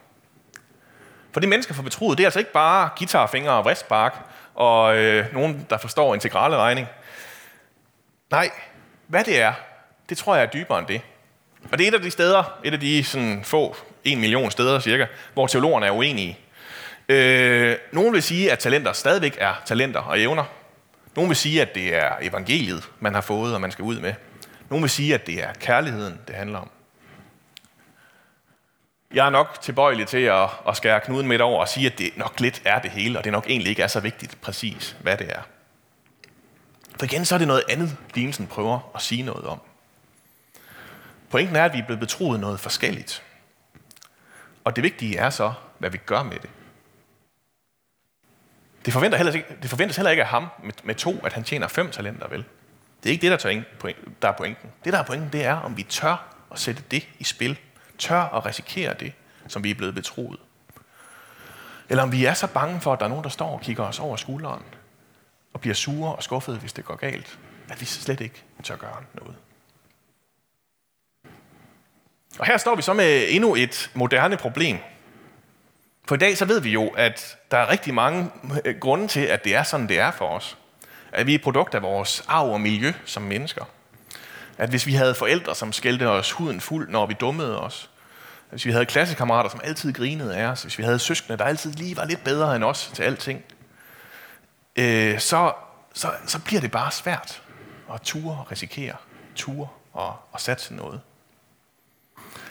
For 1.31 1.39
det 1.39 1.49
mennesker 1.49 1.73
for 1.73 1.83
betroet, 1.83 2.17
det 2.17 2.23
er 2.23 2.27
altså 2.27 2.39
ikke 2.39 2.51
bare 2.51 2.89
guitarfingre 2.97 3.51
og 3.51 3.65
vristbark, 3.65 4.15
og 4.55 4.97
øh, 4.97 5.33
nogen, 5.33 5.65
der 5.69 5.77
forstår 5.77 6.13
integrale 6.13 6.57
regning. 6.57 6.87
Nej, 8.31 8.49
hvad 9.07 9.23
det 9.23 9.41
er, 9.41 9.53
det 10.09 10.17
tror 10.17 10.35
jeg 10.35 10.43
er 10.43 10.49
dybere 10.49 10.79
end 10.79 10.87
det. 10.87 11.01
Og 11.71 11.77
det 11.77 11.83
er 11.83 11.87
et 11.87 11.95
af 11.95 12.01
de 12.01 12.11
steder, 12.11 12.59
et 12.63 12.73
af 12.73 12.79
de 12.79 13.03
sådan, 13.03 13.43
få, 13.43 13.75
en 14.03 14.19
million 14.19 14.51
steder 14.51 14.79
cirka, 14.79 15.05
hvor 15.33 15.47
teologerne 15.47 15.85
er 15.85 15.91
uenige. 15.91 16.39
Øh, 17.09 17.77
nogen 17.91 18.13
vil 18.13 18.23
sige, 18.23 18.51
at 18.51 18.59
talenter 18.59 18.93
stadigvæk 18.93 19.37
er 19.39 19.53
talenter 19.65 19.99
og 19.99 20.21
evner. 20.21 20.43
Nogen 21.15 21.29
vil 21.29 21.37
sige, 21.37 21.61
at 21.61 21.75
det 21.75 21.95
er 21.95 22.11
evangeliet, 22.21 22.89
man 22.99 23.13
har 23.13 23.21
fået, 23.21 23.53
og 23.53 23.61
man 23.61 23.71
skal 23.71 23.83
ud 23.83 23.99
med. 23.99 24.13
Nogen 24.69 24.83
vil 24.83 24.89
sige, 24.89 25.13
at 25.13 25.27
det 25.27 25.43
er 25.43 25.53
kærligheden, 25.59 26.19
det 26.27 26.35
handler 26.35 26.59
om. 26.59 26.69
Jeg 29.13 29.25
er 29.25 29.29
nok 29.29 29.61
tilbøjelig 29.61 30.07
til 30.07 30.17
at, 30.17 30.49
at 30.67 30.77
skære 30.77 30.99
knuden 30.99 31.27
midt 31.27 31.41
over 31.41 31.61
og 31.61 31.67
sige, 31.67 31.85
at 31.91 31.97
det 31.97 32.17
nok 32.17 32.39
lidt 32.39 32.61
er 32.65 32.79
det 32.79 32.91
hele, 32.91 33.17
og 33.17 33.23
det 33.23 33.31
nok 33.31 33.45
egentlig 33.47 33.69
ikke 33.69 33.81
er 33.81 33.87
så 33.87 33.99
vigtigt 33.99 34.41
præcis, 34.41 34.97
hvad 35.01 35.17
det 35.17 35.31
er. 35.31 35.41
For 36.99 37.05
igen, 37.05 37.25
så 37.25 37.35
er 37.35 37.39
det 37.39 37.47
noget 37.47 37.63
andet, 37.69 37.97
lignelsen 38.15 38.47
prøver 38.47 38.91
at 38.95 39.01
sige 39.01 39.23
noget 39.23 39.45
om. 39.45 39.59
Pointen 41.29 41.55
er, 41.55 41.65
at 41.65 41.73
vi 41.73 41.79
er 41.79 41.85
blevet 41.85 41.99
betroet 41.99 42.39
noget 42.39 42.59
forskelligt. 42.59 43.23
Og 44.63 44.75
det 44.75 44.83
vigtige 44.83 45.17
er 45.17 45.29
så, 45.29 45.53
hvad 45.77 45.89
vi 45.89 45.97
gør 45.97 46.23
med 46.23 46.39
det. 46.39 46.49
Det, 48.85 48.93
forventer 48.93 49.17
heller 49.17 49.33
ikke, 49.33 49.55
det 49.61 49.69
forventes 49.69 49.97
heller 49.97 50.11
ikke 50.11 50.23
af 50.23 50.29
ham 50.29 50.47
med, 50.63 50.73
med 50.83 50.95
to, 50.95 51.19
at 51.25 51.33
han 51.33 51.43
tjener 51.43 51.67
fem 51.67 51.91
talenter, 51.91 52.27
vel? 52.27 52.45
Det 53.03 53.09
er 53.09 53.13
ikke 53.13 53.21
det, 53.21 53.31
der, 53.31 53.37
tør, 53.37 53.61
der 54.21 54.27
er 54.27 54.37
pointen. 54.37 54.69
Det, 54.83 54.93
der 54.93 54.99
er 54.99 55.03
pointen, 55.03 55.29
det 55.31 55.45
er, 55.45 55.55
om 55.55 55.77
vi 55.77 55.83
tør 55.83 56.35
at 56.51 56.59
sætte 56.59 56.83
det 56.91 57.07
i 57.19 57.23
spil. 57.23 57.59
Tør 57.99 58.21
at 58.21 58.45
risikere 58.45 58.93
det, 58.93 59.13
som 59.47 59.63
vi 59.63 59.71
er 59.71 59.75
blevet 59.75 59.95
betroet. 59.95 60.39
Eller 61.89 62.03
om 62.03 62.11
vi 62.11 62.25
er 62.25 62.33
så 62.33 62.47
bange 62.47 62.81
for, 62.81 62.93
at 62.93 62.99
der 62.99 63.05
er 63.05 63.09
nogen, 63.09 63.23
der 63.23 63.29
står 63.29 63.49
og 63.49 63.61
kigger 63.61 63.83
os 63.83 63.99
over 63.99 64.15
skulderen, 64.15 64.63
og 65.53 65.61
bliver 65.61 65.73
sure 65.73 66.15
og 66.15 66.23
skuffede, 66.23 66.57
hvis 66.57 66.73
det 66.73 66.85
går 66.85 66.95
galt, 66.95 67.39
at 67.69 67.81
vi 67.81 67.85
slet 67.85 68.21
ikke 68.21 68.43
tør 68.63 68.75
gøre 68.75 69.03
noget. 69.13 69.35
Og 72.39 72.45
her 72.45 72.57
står 72.57 72.75
vi 72.75 72.81
så 72.81 72.93
med 72.93 73.25
endnu 73.29 73.55
et 73.55 73.91
moderne 73.93 74.37
problem. 74.37 74.77
For 76.07 76.15
i 76.15 76.17
dag 76.17 76.37
så 76.37 76.45
ved 76.45 76.61
vi 76.61 76.69
jo, 76.69 76.87
at 76.87 77.37
der 77.51 77.57
er 77.57 77.69
rigtig 77.69 77.93
mange 77.93 78.31
øh, 78.65 78.79
grunde 78.79 79.07
til, 79.07 79.19
at 79.19 79.43
det 79.43 79.55
er 79.55 79.63
sådan, 79.63 79.89
det 79.89 79.99
er 79.99 80.11
for 80.11 80.27
os. 80.27 80.57
At 81.11 81.27
vi 81.27 81.35
er 81.35 81.39
produkt 81.39 81.75
af 81.75 81.81
vores 81.81 82.23
arv 82.27 82.49
og 82.49 82.61
miljø 82.61 82.93
som 83.05 83.23
mennesker. 83.23 83.65
At 84.59 84.69
hvis 84.69 84.85
vi 84.85 84.93
havde 84.93 85.15
forældre, 85.15 85.55
som 85.55 85.73
skældte 85.73 86.09
os 86.09 86.31
huden 86.31 86.61
fuld, 86.61 86.89
når 86.89 87.05
vi 87.05 87.13
dummede 87.13 87.61
os. 87.61 87.89
Hvis 88.49 88.65
vi 88.65 88.71
havde 88.71 88.85
klassekammerater, 88.85 89.49
som 89.49 89.61
altid 89.63 89.93
grinede 89.93 90.37
af 90.37 90.45
os. 90.45 90.61
Hvis 90.61 90.77
vi 90.77 90.83
havde 90.83 90.99
søskende, 90.99 91.37
der 91.37 91.45
altid 91.45 91.73
lige 91.73 91.97
var 91.97 92.05
lidt 92.05 92.23
bedre 92.23 92.55
end 92.55 92.63
os 92.63 92.91
til 92.93 93.03
alting. 93.03 93.43
Øh, 94.75 95.19
så, 95.19 95.53
så, 95.93 96.11
så 96.25 96.39
bliver 96.39 96.61
det 96.61 96.71
bare 96.71 96.91
svært 96.91 97.41
at 97.93 98.01
ture 98.01 98.37
og 98.37 98.51
risikere. 98.51 98.95
Ture 99.35 99.67
og, 99.93 100.15
og 100.31 100.41
satse 100.41 100.73
noget. 100.73 101.01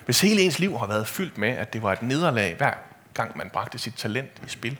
Hvis 0.04 0.20
hele 0.20 0.42
ens 0.42 0.58
liv 0.58 0.78
har 0.78 0.86
været 0.86 1.08
fyldt 1.08 1.38
med, 1.38 1.48
at 1.48 1.72
det 1.72 1.82
var 1.82 1.92
et 1.92 2.02
nederlag 2.02 2.54
hver 2.56 2.74
gang 3.14 3.38
man 3.38 3.50
bragte 3.50 3.78
sit 3.78 3.94
talent 3.94 4.42
i 4.46 4.48
spil, 4.48 4.78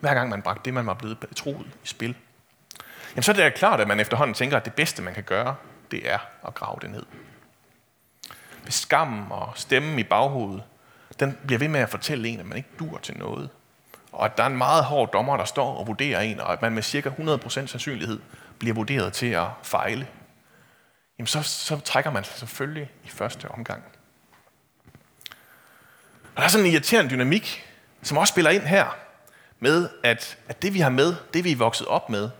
hver 0.00 0.14
gang 0.14 0.28
man 0.28 0.42
bragte 0.42 0.62
det, 0.64 0.74
man 0.74 0.86
var 0.86 0.94
blevet 0.94 1.18
betroet 1.18 1.66
i 1.84 1.86
spil, 1.86 2.16
jamen 3.10 3.22
så 3.22 3.32
er 3.32 3.36
det 3.36 3.54
klart, 3.54 3.80
at 3.80 3.88
man 3.88 4.00
efterhånden 4.00 4.34
tænker, 4.34 4.56
at 4.56 4.64
det 4.64 4.74
bedste, 4.74 5.02
man 5.02 5.14
kan 5.14 5.22
gøre, 5.22 5.56
det 5.92 6.10
er 6.10 6.18
at 6.46 6.54
grave 6.54 6.78
det 6.82 6.90
ned. 6.90 7.02
Hvis 8.62 8.74
skammen 8.74 9.26
og 9.30 9.52
stemmen 9.54 9.98
i 9.98 10.02
baghovedet, 10.02 10.62
den 11.20 11.38
bliver 11.46 11.58
ved 11.58 11.68
med 11.68 11.80
at 11.80 11.88
fortælle 11.88 12.28
en, 12.28 12.40
at 12.40 12.46
man 12.46 12.56
ikke 12.56 12.68
dur 12.78 12.98
til 12.98 13.18
noget. 13.18 13.50
Og 14.12 14.24
at 14.24 14.36
der 14.36 14.42
er 14.42 14.46
en 14.46 14.56
meget 14.56 14.84
hård 14.84 15.12
dommer, 15.12 15.36
der 15.36 15.44
står 15.44 15.76
og 15.76 15.86
vurderer 15.86 16.20
en, 16.20 16.40
og 16.40 16.52
at 16.52 16.62
man 16.62 16.72
med 16.72 16.82
cirka 16.82 17.10
100% 17.10 17.48
sandsynlighed 17.48 18.20
bliver 18.58 18.74
vurderet 18.74 19.12
til 19.12 19.26
at 19.26 19.46
fejle. 19.62 20.08
Jamen 21.18 21.26
så, 21.26 21.42
så 21.42 21.80
trækker 21.80 22.10
man 22.10 22.24
sig 22.24 22.34
selvfølgelig 22.38 22.90
i 23.04 23.08
første 23.08 23.48
omgang. 23.48 23.82
Og 26.34 26.36
der 26.36 26.42
er 26.42 26.48
sådan 26.48 26.66
en 26.66 26.72
irriterende 26.72 27.10
dynamik, 27.10 27.68
som 28.02 28.18
også 28.18 28.32
spiller 28.32 28.50
ind 28.50 28.62
her, 28.62 28.96
med 29.60 29.88
at, 30.02 30.38
at 30.48 30.62
det 30.62 30.74
vi 30.74 30.80
har 30.80 30.90
med, 30.90 31.14
det 31.34 31.44
vi 31.44 31.52
er 31.52 31.56
vokset 31.56 31.86
op 31.86 32.10
med, 32.10 32.30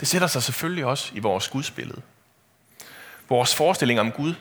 det 0.00 0.08
sætter 0.08 0.26
sig 0.28 0.42
selvfølgelig 0.42 0.84
også 0.84 1.12
i 1.14 1.18
vores 1.18 1.48
gudsbillede. 1.48 2.02
Vores 3.28 3.54
forestilling 3.54 4.00
om 4.00 4.12
Gud, 4.12 4.34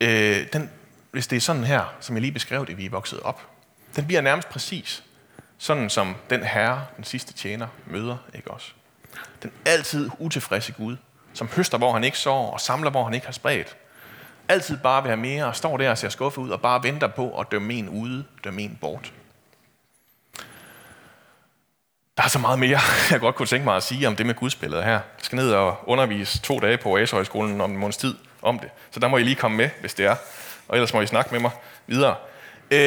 øh, 0.00 0.46
den, 0.52 0.70
hvis 1.10 1.26
det 1.26 1.36
er 1.36 1.40
sådan 1.40 1.64
her, 1.64 1.94
som 2.00 2.16
jeg 2.16 2.20
lige 2.20 2.32
beskrev 2.32 2.66
det, 2.66 2.78
vi 2.78 2.86
er 2.86 2.90
vokset 2.90 3.20
op, 3.20 3.48
den 3.96 4.06
bliver 4.06 4.20
nærmest 4.20 4.48
præcis 4.48 5.04
sådan 5.58 5.90
som 5.90 6.16
den 6.30 6.42
herre, 6.42 6.86
den 6.96 7.04
sidste 7.04 7.32
tjener, 7.32 7.66
møder, 7.86 8.16
ikke 8.34 8.50
også? 8.50 8.72
Den 9.42 9.52
altid 9.64 10.10
utilfredse 10.18 10.72
Gud, 10.72 10.96
som 11.32 11.48
høster, 11.48 11.78
hvor 11.78 11.92
han 11.92 12.04
ikke 12.04 12.18
sår, 12.18 12.50
og 12.52 12.60
samler, 12.60 12.90
hvor 12.90 13.04
han 13.04 13.14
ikke 13.14 13.26
har 13.26 13.32
spredt. 13.32 13.76
Altid 14.48 14.76
bare 14.76 15.02
vil 15.02 15.08
have 15.08 15.20
mere, 15.20 15.46
og 15.46 15.56
står 15.56 15.76
der 15.76 15.90
og 15.90 15.98
ser 15.98 16.08
skuffet 16.08 16.42
ud, 16.42 16.50
og 16.50 16.60
bare 16.60 16.82
venter 16.82 17.06
på 17.06 17.38
at 17.38 17.46
dømme 17.50 17.74
en 17.74 17.88
ude, 17.88 18.24
dømme 18.44 18.62
en 18.62 18.78
bort. 18.80 19.12
Der 22.20 22.24
er 22.24 22.28
så 22.28 22.38
meget 22.38 22.58
mere, 22.58 22.78
jeg 23.10 23.20
godt 23.20 23.34
kunne 23.34 23.46
tænke 23.46 23.64
mig 23.64 23.76
at 23.76 23.82
sige 23.82 24.08
om 24.08 24.16
det 24.16 24.26
med 24.26 24.34
gudsbilledet 24.34 24.84
her. 24.84 24.92
Jeg 24.92 25.00
skal 25.18 25.36
ned 25.36 25.52
og 25.52 25.88
undervise 25.88 26.40
to 26.40 26.58
dage 26.58 26.76
på 26.76 26.98
Asehøjskolen 26.98 27.60
om 27.60 27.70
en 27.70 27.76
måneds 27.76 27.96
tid 27.96 28.14
om 28.42 28.58
det. 28.58 28.68
Så 28.90 29.00
der 29.00 29.08
må 29.08 29.16
I 29.16 29.22
lige 29.22 29.36
komme 29.36 29.56
med, 29.56 29.70
hvis 29.80 29.94
det 29.94 30.06
er. 30.06 30.16
Og 30.68 30.76
ellers 30.76 30.94
må 30.94 31.00
I 31.00 31.06
snakke 31.06 31.30
med 31.32 31.40
mig 31.40 31.50
videre. 31.86 32.16
Øh, 32.70 32.78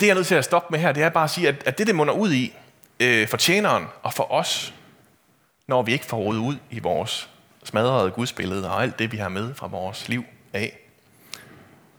det 0.00 0.06
jeg 0.06 0.08
er 0.08 0.14
nødt 0.14 0.26
til 0.26 0.34
at 0.34 0.44
stoppe 0.44 0.68
med 0.70 0.80
her, 0.80 0.92
det 0.92 1.02
er 1.02 1.08
bare 1.08 1.24
at 1.24 1.30
sige, 1.30 1.48
at, 1.48 1.62
at 1.66 1.78
det, 1.78 1.86
det 1.86 1.94
munder 1.94 2.14
ud 2.14 2.32
i 2.32 2.56
øh, 3.00 3.28
for 3.28 3.36
tjeneren 3.36 3.86
og 4.02 4.12
for 4.12 4.32
os, 4.32 4.74
når 5.66 5.82
vi 5.82 5.92
ikke 5.92 6.06
får 6.06 6.16
rodet 6.16 6.38
ud 6.38 6.56
i 6.70 6.78
vores 6.78 7.28
smadrede 7.64 8.10
gudsbillede 8.10 8.70
og 8.70 8.82
alt 8.82 8.98
det, 8.98 9.12
vi 9.12 9.16
har 9.16 9.28
med 9.28 9.54
fra 9.54 9.66
vores 9.66 10.08
liv 10.08 10.24
af, 10.52 10.78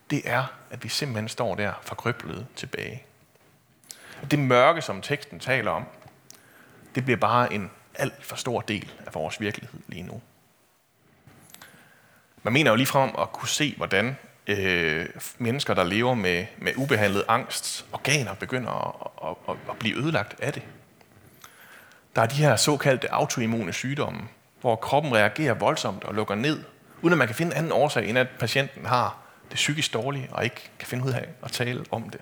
det 0.10 0.22
er, 0.26 0.44
at 0.72 0.84
vi 0.84 0.90
simpelthen 0.90 1.30
står 1.30 1.56
der 1.56 1.72
forkryblet 1.82 2.46
tilbage. 2.56 3.04
Det 4.32 4.40
mørke, 4.40 4.82
som 4.82 5.02
teksten 5.02 5.40
taler 5.40 5.72
om, 5.72 5.86
det 6.96 7.04
bliver 7.04 7.18
bare 7.18 7.54
en 7.54 7.72
alt 7.96 8.26
for 8.26 8.36
stor 8.36 8.62
del 8.62 8.92
af 9.06 9.14
vores 9.14 9.42
virkelighed 9.42 9.80
lige 9.88 10.04
nu. 10.04 10.22
Man 12.44 12.54
mener 12.54 12.72
jo 12.72 12.76
ligefrem 12.76 13.12
at 13.20 13.32
kunne 13.32 13.50
se, 13.50 13.74
hvordan 13.78 14.18
øh, 14.48 15.06
mennesker, 15.38 15.74
der 15.74 15.84
lever 15.84 16.14
med, 16.14 16.46
med 16.58 16.74
ubehandlet 16.76 17.24
angst, 17.28 17.86
organer 17.92 18.34
begynder 18.34 18.72
at, 18.72 19.30
at, 19.30 19.36
at, 19.50 19.72
at 19.72 19.80
blive 19.80 19.98
ødelagt 19.98 20.40
af 20.40 20.54
det. 20.54 20.64
Der 22.16 22.22
er 22.22 22.26
de 22.26 22.36
her 22.36 22.56
såkaldte 22.56 23.12
autoimmune 23.14 23.74
sygdomme, 23.74 24.22
hvor 24.62 24.76
kroppen 24.76 25.16
reagerer 25.16 25.54
voldsomt 25.54 26.04
og 26.04 26.14
lukker 26.14 26.36
ned, 26.36 26.64
uden 27.02 27.12
at 27.12 27.18
man 27.18 27.28
kan 27.28 27.36
finde 27.36 27.52
en 27.52 27.58
anden 27.58 27.72
årsag, 27.72 28.10
end 28.10 28.18
at 28.18 28.28
patienten 28.40 28.86
har 28.86 29.18
det 29.50 29.56
psykisk 29.56 29.94
dårligt 29.94 30.32
og 30.32 30.44
ikke 30.44 30.70
kan 30.80 30.88
finde 30.88 31.04
ud 31.04 31.12
af 31.12 31.28
at 31.44 31.52
tale 31.52 31.86
om 31.92 32.10
det. 32.10 32.22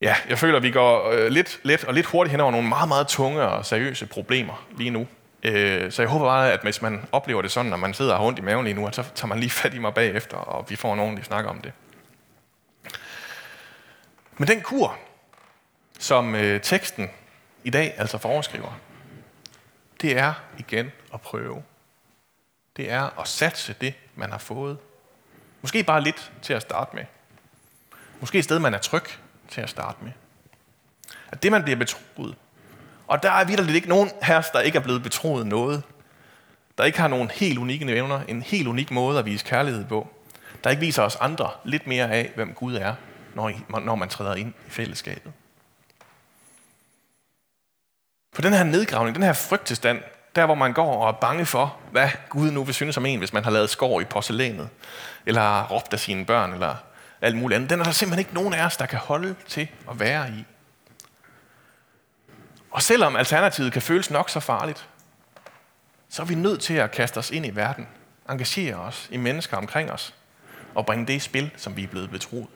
Ja, 0.00 0.16
jeg 0.28 0.38
føler, 0.38 0.56
at 0.56 0.62
vi 0.62 0.70
går 0.70 1.10
øh, 1.10 1.28
lidt 1.28 1.60
let 1.62 1.84
og 1.84 1.94
lidt 1.94 2.06
hurtigt 2.06 2.30
hen 2.30 2.40
over 2.40 2.50
nogle 2.50 2.68
meget, 2.68 2.88
meget 2.88 3.08
tunge 3.08 3.42
og 3.42 3.66
seriøse 3.66 4.06
problemer 4.06 4.66
lige 4.76 4.90
nu. 4.90 5.06
Øh, 5.42 5.92
så 5.92 6.02
jeg 6.02 6.08
håber 6.08 6.24
bare, 6.24 6.52
at 6.52 6.60
hvis 6.62 6.82
man 6.82 7.04
oplever 7.12 7.42
det 7.42 7.50
sådan, 7.50 7.70
når 7.70 7.76
man 7.76 7.94
sidder 7.94 8.12
og 8.12 8.18
har 8.18 8.26
ondt 8.26 8.38
i 8.38 8.42
maven 8.42 8.64
lige 8.64 8.74
nu, 8.74 8.88
så 8.92 9.04
tager 9.14 9.26
man 9.26 9.40
lige 9.40 9.50
fat 9.50 9.74
i 9.74 9.78
mig 9.78 9.94
bagefter, 9.94 10.36
og 10.36 10.70
vi 10.70 10.76
får 10.76 10.94
en 10.94 11.00
ordentlig 11.00 11.24
snak 11.24 11.44
om 11.44 11.60
det. 11.60 11.72
Men 14.36 14.48
den 14.48 14.60
kur, 14.60 14.98
som 15.98 16.34
øh, 16.34 16.60
teksten 16.60 17.10
i 17.64 17.70
dag 17.70 17.94
altså 17.96 18.18
foreskriver, 18.18 18.80
det 20.00 20.18
er 20.18 20.34
igen 20.58 20.92
at 21.14 21.20
prøve. 21.20 21.62
Det 22.76 22.90
er 22.90 23.20
at 23.20 23.28
satse 23.28 23.74
det, 23.80 23.94
man 24.14 24.30
har 24.30 24.38
fået. 24.38 24.78
Måske 25.62 25.84
bare 25.84 26.00
lidt 26.00 26.32
til 26.42 26.52
at 26.52 26.62
starte 26.62 26.96
med. 26.96 27.04
Måske 28.20 28.38
et 28.38 28.44
sted, 28.44 28.58
man 28.58 28.74
er 28.74 28.78
tryg 28.78 29.04
til 29.54 29.60
at 29.60 29.70
starte 29.70 29.98
med. 30.02 30.12
At 31.32 31.42
det, 31.42 31.52
man 31.52 31.62
bliver 31.62 31.76
betroet, 31.76 32.34
og 33.06 33.22
der 33.22 33.30
er 33.30 33.44
virkelig 33.44 33.74
ikke 33.74 33.88
nogen 33.88 34.10
her, 34.22 34.42
der 34.52 34.60
ikke 34.60 34.78
er 34.78 34.82
blevet 34.82 35.02
betroet 35.02 35.46
noget. 35.46 35.82
Der 36.78 36.84
ikke 36.84 37.00
har 37.00 37.08
nogen 37.08 37.30
helt 37.30 37.58
unikke 37.58 37.96
evner, 37.96 38.20
en 38.28 38.42
helt 38.42 38.68
unik 38.68 38.90
måde 38.90 39.18
at 39.18 39.24
vise 39.24 39.44
kærlighed 39.44 39.84
på. 39.84 40.08
Der 40.64 40.70
ikke 40.70 40.80
viser 40.80 41.02
os 41.02 41.16
andre 41.16 41.50
lidt 41.64 41.86
mere 41.86 42.10
af, 42.10 42.32
hvem 42.34 42.52
Gud 42.52 42.74
er, 42.74 42.94
når 43.34 43.94
man 43.94 44.08
træder 44.08 44.34
ind 44.34 44.52
i 44.66 44.70
fællesskabet. 44.70 45.32
For 48.32 48.42
den 48.42 48.52
her 48.52 48.64
nedgravning, 48.64 49.14
den 49.14 49.22
her 49.22 49.32
frygtestand, 49.32 50.02
der 50.36 50.46
hvor 50.46 50.54
man 50.54 50.72
går 50.72 51.02
og 51.02 51.08
er 51.08 51.12
bange 51.12 51.46
for, 51.46 51.76
hvad 51.90 52.08
Gud 52.28 52.50
nu 52.50 52.64
vil 52.64 52.74
synes 52.74 52.96
om 52.96 53.06
en, 53.06 53.18
hvis 53.18 53.32
man 53.32 53.44
har 53.44 53.50
lavet 53.50 53.70
skår 53.70 54.00
i 54.00 54.04
porcelænet, 54.04 54.68
eller 55.26 55.66
råbt 55.66 55.92
af 55.92 56.00
sine 56.00 56.26
børn, 56.26 56.52
eller 56.52 56.76
alt 57.24 57.36
muligt 57.36 57.56
andet, 57.56 57.70
den 57.70 57.80
er 57.80 57.84
der 57.84 57.90
simpelthen 57.90 58.18
ikke 58.18 58.34
nogen 58.34 58.54
af 58.54 58.66
os, 58.66 58.76
der 58.76 58.86
kan 58.86 58.98
holde 58.98 59.34
til 59.48 59.68
at 59.90 60.00
være 60.00 60.30
i. 60.30 60.44
Og 62.70 62.82
selvom 62.82 63.16
alternativet 63.16 63.72
kan 63.72 63.82
føles 63.82 64.10
nok 64.10 64.30
så 64.30 64.40
farligt, 64.40 64.88
så 66.08 66.22
er 66.22 66.26
vi 66.26 66.34
nødt 66.34 66.60
til 66.60 66.74
at 66.74 66.90
kaste 66.90 67.18
os 67.18 67.30
ind 67.30 67.46
i 67.46 67.50
verden, 67.50 67.88
engagere 68.30 68.76
os 68.76 69.08
i 69.10 69.16
mennesker 69.16 69.56
omkring 69.56 69.92
os, 69.92 70.14
og 70.74 70.86
bringe 70.86 71.06
det 71.06 71.12
i 71.12 71.18
spil, 71.18 71.50
som 71.56 71.76
vi 71.76 71.82
er 71.82 71.88
blevet 71.88 72.10
betroet. 72.10 72.46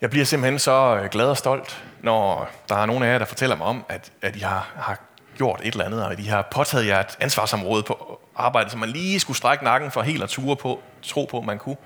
Jeg 0.00 0.10
bliver 0.10 0.24
simpelthen 0.24 0.58
så 0.58 1.00
øh, 1.02 1.10
glad 1.10 1.26
og 1.26 1.36
stolt, 1.36 1.84
når 2.02 2.50
der 2.68 2.76
er 2.76 2.86
nogen 2.86 3.02
af 3.02 3.12
jer, 3.12 3.18
der 3.18 3.24
fortæller 3.24 3.56
mig 3.56 3.66
om, 3.66 3.84
at, 3.88 4.12
at 4.22 4.36
I 4.36 4.38
har, 4.38 4.72
har 4.76 4.98
gjort 5.40 5.60
et 5.62 5.72
eller 5.72 5.84
andet, 5.84 6.04
og 6.04 6.12
at 6.12 6.18
I 6.18 6.24
har 6.24 6.48
påtaget 6.50 6.86
jer 6.86 7.00
et 7.00 7.16
ansvarsområde 7.20 7.82
på 7.82 8.20
arbejde, 8.36 8.70
som 8.70 8.80
man 8.80 8.88
lige 8.88 9.20
skulle 9.20 9.36
strække 9.36 9.64
nakken 9.64 9.90
for 9.90 10.02
helt 10.02 10.22
at 10.22 10.28
ture 10.28 10.56
på, 10.56 10.80
tro 11.02 11.24
på, 11.30 11.40
man 11.40 11.58
kunne. 11.58 11.76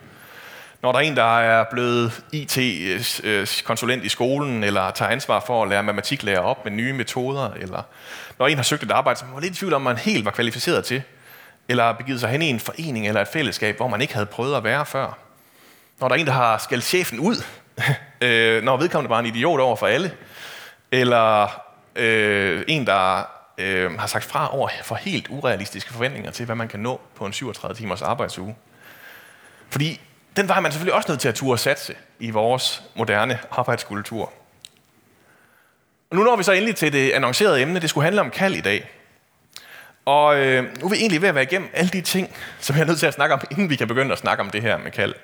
Når 0.82 0.92
der 0.92 0.98
er 0.98 1.02
en, 1.02 1.16
der 1.16 1.38
er 1.38 1.64
blevet 1.70 2.24
IT-konsulent 2.32 4.04
i 4.04 4.08
skolen, 4.08 4.64
eller 4.64 4.90
tager 4.90 5.10
ansvar 5.10 5.40
for 5.46 5.62
at 5.62 5.68
lære 5.68 5.82
matematiklærer 5.82 6.40
op 6.40 6.64
med 6.64 6.72
nye 6.72 6.92
metoder, 6.92 7.50
eller 7.50 7.82
når 8.38 8.46
en 8.46 8.56
har 8.56 8.62
søgt 8.62 8.82
et 8.82 8.90
arbejde, 8.90 9.18
som 9.18 9.28
man 9.28 9.34
var 9.34 9.40
lidt 9.40 9.52
i 9.52 9.56
tvivl 9.56 9.74
om, 9.74 9.82
man 9.82 9.96
helt 9.96 10.24
var 10.24 10.30
kvalificeret 10.30 10.84
til, 10.84 11.02
eller 11.68 11.92
begivet 11.92 12.20
sig 12.20 12.28
hen 12.28 12.42
i 12.42 12.46
en 12.46 12.60
forening 12.60 13.08
eller 13.08 13.20
et 13.20 13.28
fællesskab, 13.28 13.76
hvor 13.76 13.88
man 13.88 14.00
ikke 14.00 14.14
havde 14.14 14.26
prøvet 14.26 14.56
at 14.56 14.64
være 14.64 14.86
før. 14.86 15.18
Når 16.00 16.08
der 16.08 16.14
er 16.14 16.20
en, 16.20 16.26
der 16.26 16.32
har 16.32 16.58
skældt 16.58 16.84
chefen 16.84 17.20
ud, 17.20 17.36
øh, 18.26 18.62
når 18.62 18.76
vedkommende 18.76 19.10
var 19.10 19.18
en 19.18 19.26
idiot 19.26 19.60
over 19.60 19.76
for 19.76 19.86
alle, 19.86 20.12
eller 20.92 21.60
øh, 21.96 22.64
en, 22.68 22.86
der 22.86 23.33
øh, 23.58 23.98
har 23.98 24.06
sagt 24.06 24.24
fra 24.24 24.54
over 24.56 24.68
for 24.82 24.94
helt 24.94 25.26
urealistiske 25.28 25.92
forventninger 25.92 26.30
til, 26.30 26.46
hvad 26.46 26.56
man 26.56 26.68
kan 26.68 26.80
nå 26.80 27.00
på 27.14 27.26
en 27.26 27.32
37 27.32 27.76
timers 27.76 28.02
arbejdsuge. 28.02 28.56
Fordi 29.70 30.00
den 30.36 30.48
var 30.48 30.60
man 30.60 30.72
selvfølgelig 30.72 30.94
også 30.94 31.10
nødt 31.12 31.20
til 31.20 31.28
at 31.28 31.34
turde 31.34 31.58
satse 31.58 31.94
i 32.18 32.30
vores 32.30 32.82
moderne 32.94 33.38
arbejdskultur. 33.50 34.32
Og 36.10 36.16
nu 36.16 36.24
når 36.24 36.36
vi 36.36 36.42
så 36.42 36.52
endelig 36.52 36.76
til 36.76 36.92
det 36.92 37.10
annoncerede 37.10 37.62
emne. 37.62 37.80
Det 37.80 37.90
skulle 37.90 38.04
handle 38.04 38.20
om 38.20 38.30
kald 38.30 38.54
i 38.54 38.60
dag. 38.60 38.90
Og 40.04 40.36
øh, 40.38 40.64
nu 40.80 40.86
er 40.86 40.90
vi 40.90 40.96
egentlig 40.96 41.22
ved 41.22 41.28
at 41.28 41.34
være 41.34 41.44
igennem 41.44 41.70
alle 41.72 41.90
de 41.90 42.00
ting, 42.00 42.34
som 42.60 42.76
jeg 42.76 42.82
er 42.82 42.86
nødt 42.86 42.98
til 42.98 43.06
at 43.06 43.14
snakke 43.14 43.34
om, 43.34 43.40
inden 43.50 43.70
vi 43.70 43.76
kan 43.76 43.88
begynde 43.88 44.12
at 44.12 44.18
snakke 44.18 44.42
om 44.42 44.50
det 44.50 44.62
her 44.62 44.78
med 44.78 44.90
kald. 44.90 45.14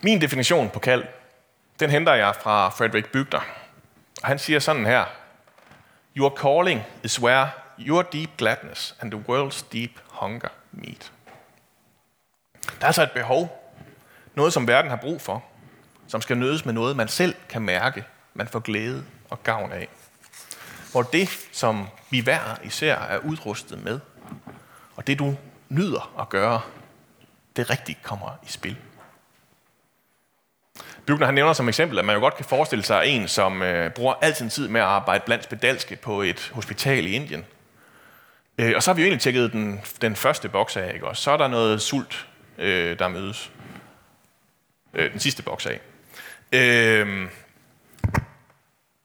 Min 0.00 0.20
definition 0.20 0.70
på 0.70 0.78
kald, 0.78 1.04
den 1.80 1.90
henter 1.90 2.14
jeg 2.14 2.34
fra 2.42 2.68
Frederick 2.68 3.12
Bygder. 3.12 3.40
Og 4.22 4.28
han 4.28 4.38
siger 4.38 4.58
sådan 4.58 4.86
her. 4.86 5.04
Your 6.16 6.30
calling 6.30 6.80
is 7.02 7.20
where 7.20 7.46
your 7.78 8.02
deep 8.02 8.30
gladness 8.36 8.96
and 9.00 9.12
the 9.12 9.24
world's 9.28 9.64
deep 9.72 9.90
hunger 10.06 10.48
meet. 10.72 11.12
Der 12.62 12.80
er 12.80 12.86
altså 12.86 13.02
et 13.02 13.10
behov. 13.10 13.74
Noget, 14.34 14.52
som 14.52 14.68
verden 14.68 14.90
har 14.90 14.96
brug 14.96 15.20
for. 15.20 15.44
Som 16.06 16.20
skal 16.20 16.38
nødes 16.38 16.64
med 16.64 16.72
noget, 16.72 16.96
man 16.96 17.08
selv 17.08 17.34
kan 17.48 17.62
mærke, 17.62 18.04
man 18.34 18.48
får 18.48 18.58
glæde 18.58 19.04
og 19.30 19.42
gavn 19.42 19.72
af. 19.72 19.88
Hvor 20.92 21.02
det, 21.02 21.48
som 21.52 21.86
vi 22.10 22.20
hver 22.20 22.56
især 22.64 22.96
er 22.96 23.18
udrustet 23.18 23.84
med, 23.84 24.00
og 24.96 25.06
det 25.06 25.18
du 25.18 25.36
nyder 25.68 26.20
at 26.20 26.28
gøre, 26.28 26.60
det 27.56 27.70
rigtigt 27.70 28.02
kommer 28.02 28.30
i 28.42 28.48
spil. 28.48 28.76
Bygner 31.10 31.26
han 31.26 31.34
nævner 31.34 31.52
som 31.52 31.68
eksempel, 31.68 31.98
at 31.98 32.04
man 32.04 32.14
jo 32.14 32.20
godt 32.20 32.36
kan 32.36 32.44
forestille 32.44 32.84
sig 32.84 33.02
en, 33.06 33.28
som 33.28 33.62
øh, 33.62 33.90
bruger 33.90 34.14
al 34.22 34.34
sin 34.34 34.50
tid 34.50 34.68
med 34.68 34.80
at 34.80 34.86
arbejde 34.86 35.22
blandt 35.26 35.44
spedalske 35.44 35.96
på 35.96 36.22
et 36.22 36.50
hospital 36.54 37.06
i 37.06 37.10
Indien. 37.10 37.44
Øh, 38.58 38.72
og 38.76 38.82
så 38.82 38.90
har 38.90 38.94
vi 38.94 39.02
jo 39.02 39.06
egentlig 39.06 39.20
tjekket 39.20 39.52
den, 39.52 39.80
den 40.00 40.16
første 40.16 40.48
boks 40.48 40.76
af, 40.76 40.94
ikke? 40.94 41.06
og 41.06 41.16
så 41.16 41.30
er 41.30 41.36
der 41.36 41.48
noget 41.48 41.82
sult, 41.82 42.26
øh, 42.58 42.98
der 42.98 43.08
mødes. 43.08 43.52
Øh, 44.94 45.12
den 45.12 45.20
sidste 45.20 45.42
boks 45.42 45.66
af. 45.66 45.80
Øh, 46.52 47.06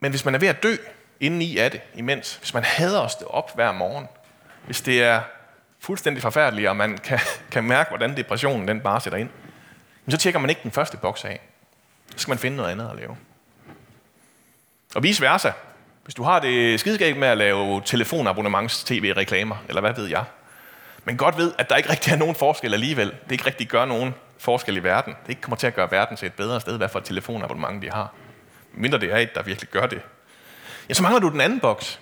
men 0.02 0.12
hvis 0.12 0.26
man 0.26 0.36
er 0.36 0.40
ved 0.40 0.48
at 0.48 0.64
dø 0.64 0.76
indeni 1.20 1.46
i 1.46 1.58
af 1.58 1.72
det, 1.72 1.82
imens, 1.96 2.36
hvis 2.36 2.54
man 2.54 2.64
hader 2.64 3.02
at 3.02 3.12
stå 3.12 3.26
op 3.26 3.56
hver 3.56 3.72
morgen, 3.72 4.08
hvis 4.66 4.82
det 4.82 5.04
er 5.04 5.22
fuldstændig 5.80 6.22
forfærdeligt, 6.22 6.70
og 6.70 6.76
man 6.76 6.98
kan, 6.98 7.20
kan 7.52 7.64
mærke, 7.64 7.90
hvordan 7.90 8.18
depressionen 8.18 8.68
den 8.68 8.80
bare 8.80 9.02
sætter 9.02 9.20
ind, 9.20 9.30
så 10.10 10.18
tjekker 10.18 10.40
man 10.40 10.50
ikke 10.50 10.64
den 10.64 10.72
første 10.72 10.98
boks 10.98 11.26
af. 11.26 11.42
Så 12.12 12.18
skal 12.18 12.32
man 12.32 12.38
finde 12.38 12.58
noget 12.58 12.72
andet 12.72 12.90
at 12.90 12.96
lave. 12.96 13.18
Og 14.96 15.04
vice 15.04 15.22
versa. 15.22 15.52
Hvis 16.04 16.16
du 16.16 16.24
har 16.24 16.40
det 16.40 16.80
skideskab 16.80 17.18
med 17.18 17.28
at 17.28 17.38
lave 17.38 17.82
telefonabonnements 17.86 18.84
tv-reklamer, 18.84 19.56
eller 19.68 19.82
hvad 19.82 19.94
ved 19.94 20.08
jeg, 20.08 20.26
men 21.06 21.18
godt 21.18 21.38
ved, 21.38 21.54
at 21.58 21.70
der 21.70 21.76
ikke 21.76 21.90
rigtig 21.90 22.14
er 22.14 22.18
nogen 22.18 22.36
forskel 22.36 22.74
alligevel. 22.74 23.08
Det 23.24 23.32
ikke 23.32 23.46
rigtig 23.46 23.68
gør 23.68 23.86
nogen 23.86 24.16
forskel 24.38 24.78
i 24.78 24.84
verden. 24.84 25.16
Det 25.24 25.30
ikke 25.30 25.42
kommer 25.42 25.58
til 25.58 25.68
at 25.68 25.76
gøre 25.76 25.92
verden 25.92 26.18
til 26.18 26.26
et 26.26 26.34
bedre 26.34 26.62
sted, 26.62 26.78
hvad 26.78 26.90
for 26.90 27.00
et 27.00 27.06
telefonabonnement 27.06 27.82
de 27.82 27.90
har. 27.90 28.14
Mindre 28.74 29.00
det 29.00 29.14
er 29.14 29.18
et, 29.18 29.36
der 29.36 29.44
virkelig 29.44 29.70
gør 29.70 29.86
det. 29.86 30.02
Ja, 30.90 30.94
så 30.94 31.04
mangler 31.04 31.20
du 31.20 31.30
den 31.30 31.42
anden 31.42 31.60
boks. 31.60 31.86
Så 31.86 32.00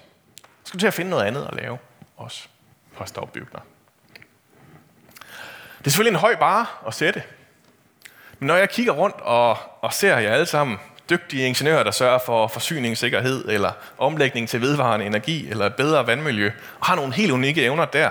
skal 0.64 0.78
du 0.78 0.80
til 0.80 0.88
at 0.88 0.94
finde 0.94 1.10
noget 1.10 1.26
andet 1.26 1.48
at 1.52 1.56
lave 1.56 1.78
også 2.18 2.48
for 2.94 3.06
stavbygner. 3.06 3.60
Det 5.78 5.88
er 5.88 5.92
selvfølgelig 5.92 6.16
en 6.16 6.22
høj 6.22 6.36
bare 6.36 6.66
at 6.88 6.94
sætte. 6.94 7.24
Men 8.44 8.48
når 8.48 8.56
jeg 8.56 8.70
kigger 8.70 8.94
rundt 8.94 9.16
og, 9.22 9.58
og 9.82 9.94
ser 9.94 10.18
jer 10.18 10.34
alle 10.34 10.46
sammen 10.46 10.78
dygtige 11.10 11.48
ingeniører, 11.48 11.84
der 11.84 11.92
sørger 11.92 12.20
for 12.26 12.48
forsyningssikkerhed, 12.48 13.46
eller 13.50 13.72
omlægning 13.98 14.50
til 14.50 14.62
vedvarende 14.62 15.06
energi, 15.06 15.50
eller 15.50 15.66
et 15.66 15.76
bedre 15.76 16.08
vandmiljø, 16.08 16.52
og 16.80 16.86
har 16.86 16.96
nogle 16.96 17.14
helt 17.14 17.32
unikke 17.32 17.64
evner 17.64 17.86
der, 17.86 18.10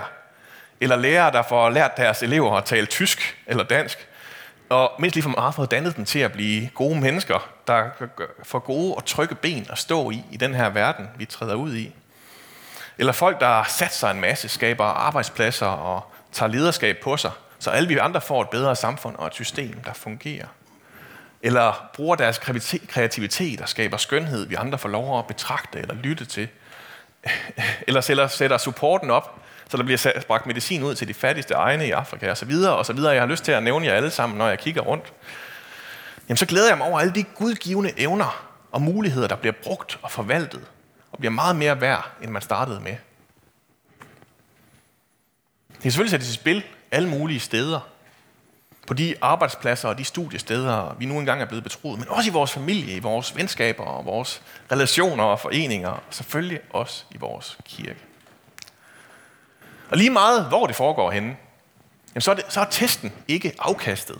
eller 0.81 0.95
lærere, 0.95 1.31
der 1.31 1.41
får 1.41 1.69
lært 1.69 1.97
deres 1.97 2.23
elever 2.23 2.57
at 2.57 2.65
tale 2.65 2.85
tysk 2.85 3.37
eller 3.47 3.63
dansk, 3.63 4.07
og 4.69 4.91
mindst 4.99 5.15
lige 5.15 5.23
for 5.23 5.29
meget 5.29 5.55
fået 5.55 5.71
dannet 5.71 5.95
dem 5.95 6.05
til 6.05 6.19
at 6.19 6.31
blive 6.31 6.69
gode 6.73 6.99
mennesker, 6.99 7.49
der 7.67 7.83
får 8.43 8.59
gode 8.59 8.95
og 8.95 9.05
trygge 9.05 9.35
ben 9.35 9.67
at 9.69 9.77
stå 9.77 10.11
i, 10.11 10.23
i 10.31 10.37
den 10.37 10.55
her 10.55 10.69
verden, 10.69 11.09
vi 11.17 11.25
træder 11.25 11.55
ud 11.55 11.75
i. 11.75 11.95
Eller 12.97 13.13
folk, 13.13 13.39
der 13.39 13.63
satser 13.63 13.77
sat 13.85 13.93
sig 13.93 14.11
en 14.11 14.21
masse, 14.21 14.49
skaber 14.49 14.85
arbejdspladser 14.85 15.67
og 15.67 16.11
tager 16.31 16.51
lederskab 16.51 16.97
på 17.03 17.17
sig, 17.17 17.31
så 17.63 17.69
alle 17.69 17.87
vi 17.87 17.97
andre 17.97 18.21
får 18.21 18.41
et 18.41 18.49
bedre 18.49 18.75
samfund 18.75 19.15
og 19.15 19.27
et 19.27 19.33
system, 19.33 19.73
der 19.85 19.93
fungerer. 19.93 20.47
Eller 21.41 21.89
bruger 21.93 22.15
deres 22.15 22.37
kreativitet 22.87 23.61
og 23.61 23.69
skaber 23.69 23.97
skønhed, 23.97 24.47
vi 24.47 24.55
andre 24.55 24.77
får 24.77 24.89
lov 24.89 25.19
at 25.19 25.27
betragte 25.27 25.79
eller 25.79 25.95
lytte 25.95 26.25
til. 26.25 26.47
Eller 27.87 28.27
sætter 28.27 28.57
supporten 28.57 29.09
op, 29.09 29.39
så 29.69 29.77
der 29.77 29.83
bliver 29.83 30.23
bragt 30.27 30.45
medicin 30.45 30.83
ud 30.83 30.95
til 30.95 31.07
de 31.07 31.13
fattigste 31.13 31.53
egne 31.53 31.87
i 31.87 31.91
Afrika 31.91 32.29
og 32.29 32.37
så 32.37 32.45
videre 32.45 32.75
og 32.75 32.85
så 32.85 32.93
videre. 32.93 33.11
Jeg 33.11 33.21
har 33.21 33.27
lyst 33.27 33.43
til 33.43 33.51
at 33.51 33.63
nævne 33.63 33.85
jer 33.85 33.93
alle 33.93 34.11
sammen, 34.11 34.37
når 34.37 34.47
jeg 34.47 34.59
kigger 34.59 34.81
rundt. 34.81 35.13
Jamen 36.29 36.37
så 36.37 36.45
glæder 36.45 36.67
jeg 36.67 36.77
mig 36.77 36.87
over 36.87 36.99
alle 36.99 37.13
de 37.13 37.23
gudgivende 37.23 37.91
evner 37.97 38.45
og 38.71 38.81
muligheder, 38.81 39.27
der 39.27 39.35
bliver 39.35 39.53
brugt 39.63 39.99
og 40.01 40.11
forvaltet 40.11 40.61
og 41.11 41.19
bliver 41.19 41.31
meget 41.31 41.55
mere 41.55 41.81
værd, 41.81 42.11
end 42.21 42.31
man 42.31 42.41
startede 42.41 42.79
med. 42.79 42.95
Det 45.83 45.85
kan 45.85 45.91
selvfølgelig 45.91 46.11
sættes 46.11 46.29
i 46.29 46.33
spil 46.33 46.63
alle 46.91 47.09
mulige 47.09 47.39
steder. 47.39 47.79
På 48.87 48.93
de 48.93 49.15
arbejdspladser 49.21 49.89
og 49.89 49.97
de 49.97 50.03
studiesteder, 50.03 50.95
vi 50.99 51.05
nu 51.05 51.19
engang 51.19 51.41
er 51.41 51.45
blevet 51.45 51.63
betroet, 51.63 51.99
men 51.99 52.09
også 52.09 52.29
i 52.29 52.33
vores 52.33 52.51
familie, 52.51 52.95
i 52.95 52.99
vores 52.99 53.35
venskaber 53.35 53.83
og 53.83 54.05
vores 54.05 54.41
relationer 54.71 55.23
og 55.23 55.39
foreninger, 55.39 55.89
og 55.89 56.03
selvfølgelig 56.09 56.59
også 56.69 57.03
i 57.11 57.17
vores 57.17 57.57
kirke. 57.65 57.99
Og 59.89 59.97
lige 59.97 60.09
meget, 60.09 60.45
hvor 60.45 60.67
det 60.67 60.75
foregår 60.75 61.11
henne, 61.11 61.35
jamen 62.15 62.21
så, 62.21 62.31
er 62.31 62.35
det, 62.35 62.45
så 62.49 62.59
er 62.59 62.65
testen 62.71 63.13
ikke 63.27 63.53
afkastet. 63.59 64.17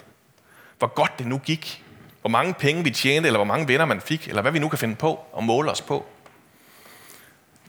Hvor 0.78 0.88
godt 0.88 1.20
det 1.20 1.28
nu 1.28 1.38
gik. 1.38 1.84
Hvor 2.22 2.30
mange 2.30 2.54
penge 2.54 2.84
vi 2.84 2.92
tjente, 2.92 3.28
eller 3.28 3.38
hvor 3.38 3.46
mange 3.46 3.68
venner 3.68 3.86
man 3.86 4.02
fik, 4.02 4.28
eller 4.28 4.42
hvad 4.42 4.52
vi 4.52 4.60
nu 4.60 4.70
kan 4.70 4.80
finde 4.80 4.96
på 4.96 5.20
og 5.32 5.44
måle 5.44 5.72
os 5.72 5.82
på. 5.82 6.06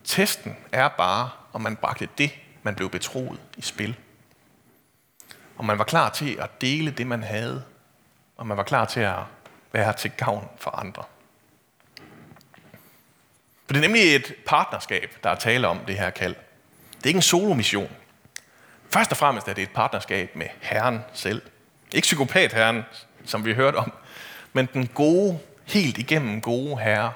Testen 0.05 0.57
er 0.73 0.89
bare, 0.89 1.31
om 1.53 1.61
man 1.61 1.77
bragte 1.77 2.09
det, 2.19 2.31
man 2.65 2.75
blev 2.75 2.91
betroet 2.91 3.41
i 3.57 3.63
spil. 3.63 3.97
Og 5.57 5.65
man 5.65 5.79
var 5.79 5.85
klar 5.85 6.11
til 6.11 6.37
at 6.41 6.61
dele 6.61 6.91
det, 6.91 7.07
man 7.07 7.23
havde. 7.23 7.65
Og 8.37 8.47
man 8.47 8.57
var 8.57 8.63
klar 8.63 8.85
til 8.85 9.01
at 9.01 9.19
være 9.73 9.93
til 9.93 10.11
gavn 10.11 10.49
for 10.59 10.71
andre. 10.71 11.03
For 13.67 13.73
det 13.73 13.77
er 13.77 13.81
nemlig 13.81 14.17
et 14.17 14.35
partnerskab, 14.47 15.17
der 15.23 15.31
er 15.31 15.35
tale 15.35 15.69
om 15.69 15.79
det 15.87 15.99
her 15.99 16.11
kald. 16.11 16.35
Det 16.97 17.03
er 17.05 17.07
ikke 17.07 17.19
en 17.19 17.23
solomission. 17.23 17.91
Først 18.91 19.11
og 19.11 19.17
fremmest 19.17 19.49
er 19.49 19.53
det 19.53 19.63
et 19.63 19.71
partnerskab 19.71 20.37
med 20.37 20.47
Herren 20.61 21.01
selv. 21.13 21.43
Ikke 21.93 22.07
psykopat-herren, 22.07 22.83
som 23.25 23.45
vi 23.45 23.55
hørt 23.55 23.75
om, 23.75 23.93
men 24.53 24.69
den 24.73 24.87
gode, 24.87 25.39
helt 25.65 25.99
igennem 25.99 26.41
gode 26.41 26.79
Herre, 26.79 27.13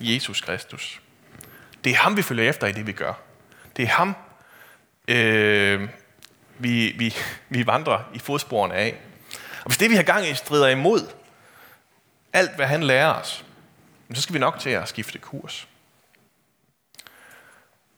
Jesus 0.00 0.40
Kristus. 0.40 1.00
Det 1.84 1.92
er 1.92 1.96
ham, 1.96 2.16
vi 2.16 2.22
følger 2.22 2.48
efter 2.48 2.66
i 2.66 2.72
det, 2.72 2.86
vi 2.86 2.92
gør. 2.92 3.12
Det 3.76 3.82
er 3.82 3.88
ham, 3.88 4.14
øh, 5.10 5.88
vi, 6.58 6.94
vi, 6.98 7.14
vi 7.48 7.66
vandrer 7.66 8.02
i 8.14 8.18
fodsporene 8.18 8.74
af. 8.74 8.94
Og 9.60 9.66
hvis 9.66 9.78
det, 9.78 9.90
vi 9.90 9.96
har 9.96 10.02
gang 10.02 10.26
i, 10.26 10.34
strider 10.34 10.68
imod 10.68 11.08
alt, 12.32 12.56
hvad 12.56 12.66
han 12.66 12.82
lærer 12.82 13.14
os, 13.14 13.44
så 14.14 14.22
skal 14.22 14.34
vi 14.34 14.38
nok 14.38 14.58
til 14.58 14.70
at 14.70 14.88
skifte 14.88 15.18
kurs. 15.18 15.68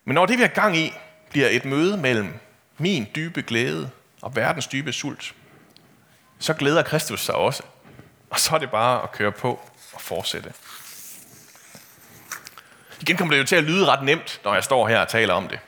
Men 0.04 0.14
når 0.14 0.26
det, 0.26 0.38
vi 0.38 0.42
har 0.42 0.48
gang 0.48 0.76
i, 0.76 0.92
bliver 1.30 1.48
et 1.48 1.64
møde 1.64 1.96
mellem 1.96 2.34
min 2.78 3.06
dybe 3.14 3.42
glæde 3.42 3.90
og 4.22 4.36
verdens 4.36 4.66
dybe 4.66 4.92
sult, 4.92 5.34
så 6.38 6.54
glæder 6.54 6.82
Kristus 6.82 7.24
sig 7.24 7.34
også. 7.34 7.62
Og 8.30 8.40
så 8.40 8.54
er 8.54 8.58
det 8.58 8.70
bare 8.70 9.02
at 9.02 9.12
køre 9.12 9.32
på 9.32 9.60
og 9.92 10.00
fortsætte. 10.00 10.52
Igen 13.00 13.16
kommer 13.16 13.34
det 13.34 13.40
jo 13.40 13.46
til 13.46 13.56
at 13.56 13.64
lyde 13.64 13.86
ret 13.86 14.02
nemt, 14.02 14.40
når 14.44 14.54
jeg 14.54 14.64
står 14.64 14.88
her 14.88 15.00
og 15.00 15.08
taler 15.08 15.34
om 15.34 15.48
det. 15.48 15.58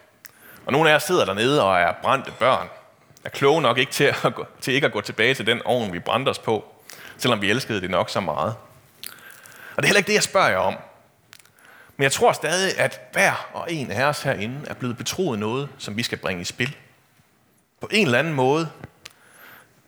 Og 0.67 0.73
nogle 0.73 0.89
af 0.89 0.93
jer 0.93 0.99
sidder 0.99 1.25
dernede 1.25 1.65
og 1.65 1.81
er 1.81 1.93
brændte 2.03 2.33
børn, 2.39 2.69
er 3.25 3.29
kloge 3.29 3.63
nok 3.63 3.79
ikke 3.79 3.93
til, 3.93 4.05
at 4.05 4.35
gå, 4.35 4.47
til 4.61 4.75
ikke 4.75 4.87
at 4.87 4.93
gå 4.93 5.01
tilbage 5.01 5.35
til 5.35 5.47
den 5.47 5.63
ovn, 5.65 5.93
vi 5.93 5.99
brændte 5.99 6.31
os 6.31 6.39
på, 6.39 6.65
selvom 7.17 7.43
vi 7.43 7.51
elskede 7.51 7.81
det 7.81 7.91
nok 7.91 8.11
så 8.11 8.21
meget. 8.21 8.55
Og 9.77 9.83
det 9.83 9.85
er 9.85 9.87
heller 9.87 9.99
ikke 9.99 10.09
det, 10.09 10.15
jeg 10.15 10.23
spørger 10.23 10.49
jer 10.49 10.59
om. 10.59 10.77
Men 11.97 12.03
jeg 12.03 12.13
tror 12.13 12.33
stadig, 12.33 12.79
at 12.79 13.01
hver 13.13 13.49
og 13.53 13.73
en 13.73 13.91
af 13.91 14.05
os 14.05 14.23
herinde 14.23 14.61
er 14.67 14.75
blevet 14.75 14.97
betroet 14.97 15.39
noget, 15.39 15.69
som 15.79 15.97
vi 15.97 16.03
skal 16.03 16.19
bringe 16.19 16.41
i 16.41 16.45
spil. 16.45 16.77
På 17.81 17.89
en 17.91 18.07
eller 18.07 18.19
anden 18.19 18.35
måde. 18.35 18.71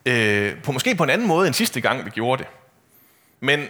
Øh, 0.05 0.61
på 0.63 0.71
måske 0.71 0.95
på 0.95 1.03
en 1.03 1.09
anden 1.09 1.27
måde 1.27 1.47
end 1.47 1.53
sidste 1.53 1.81
gang, 1.81 2.05
vi 2.05 2.09
gjorde 2.09 2.43
det. 2.43 2.49
Men 3.39 3.67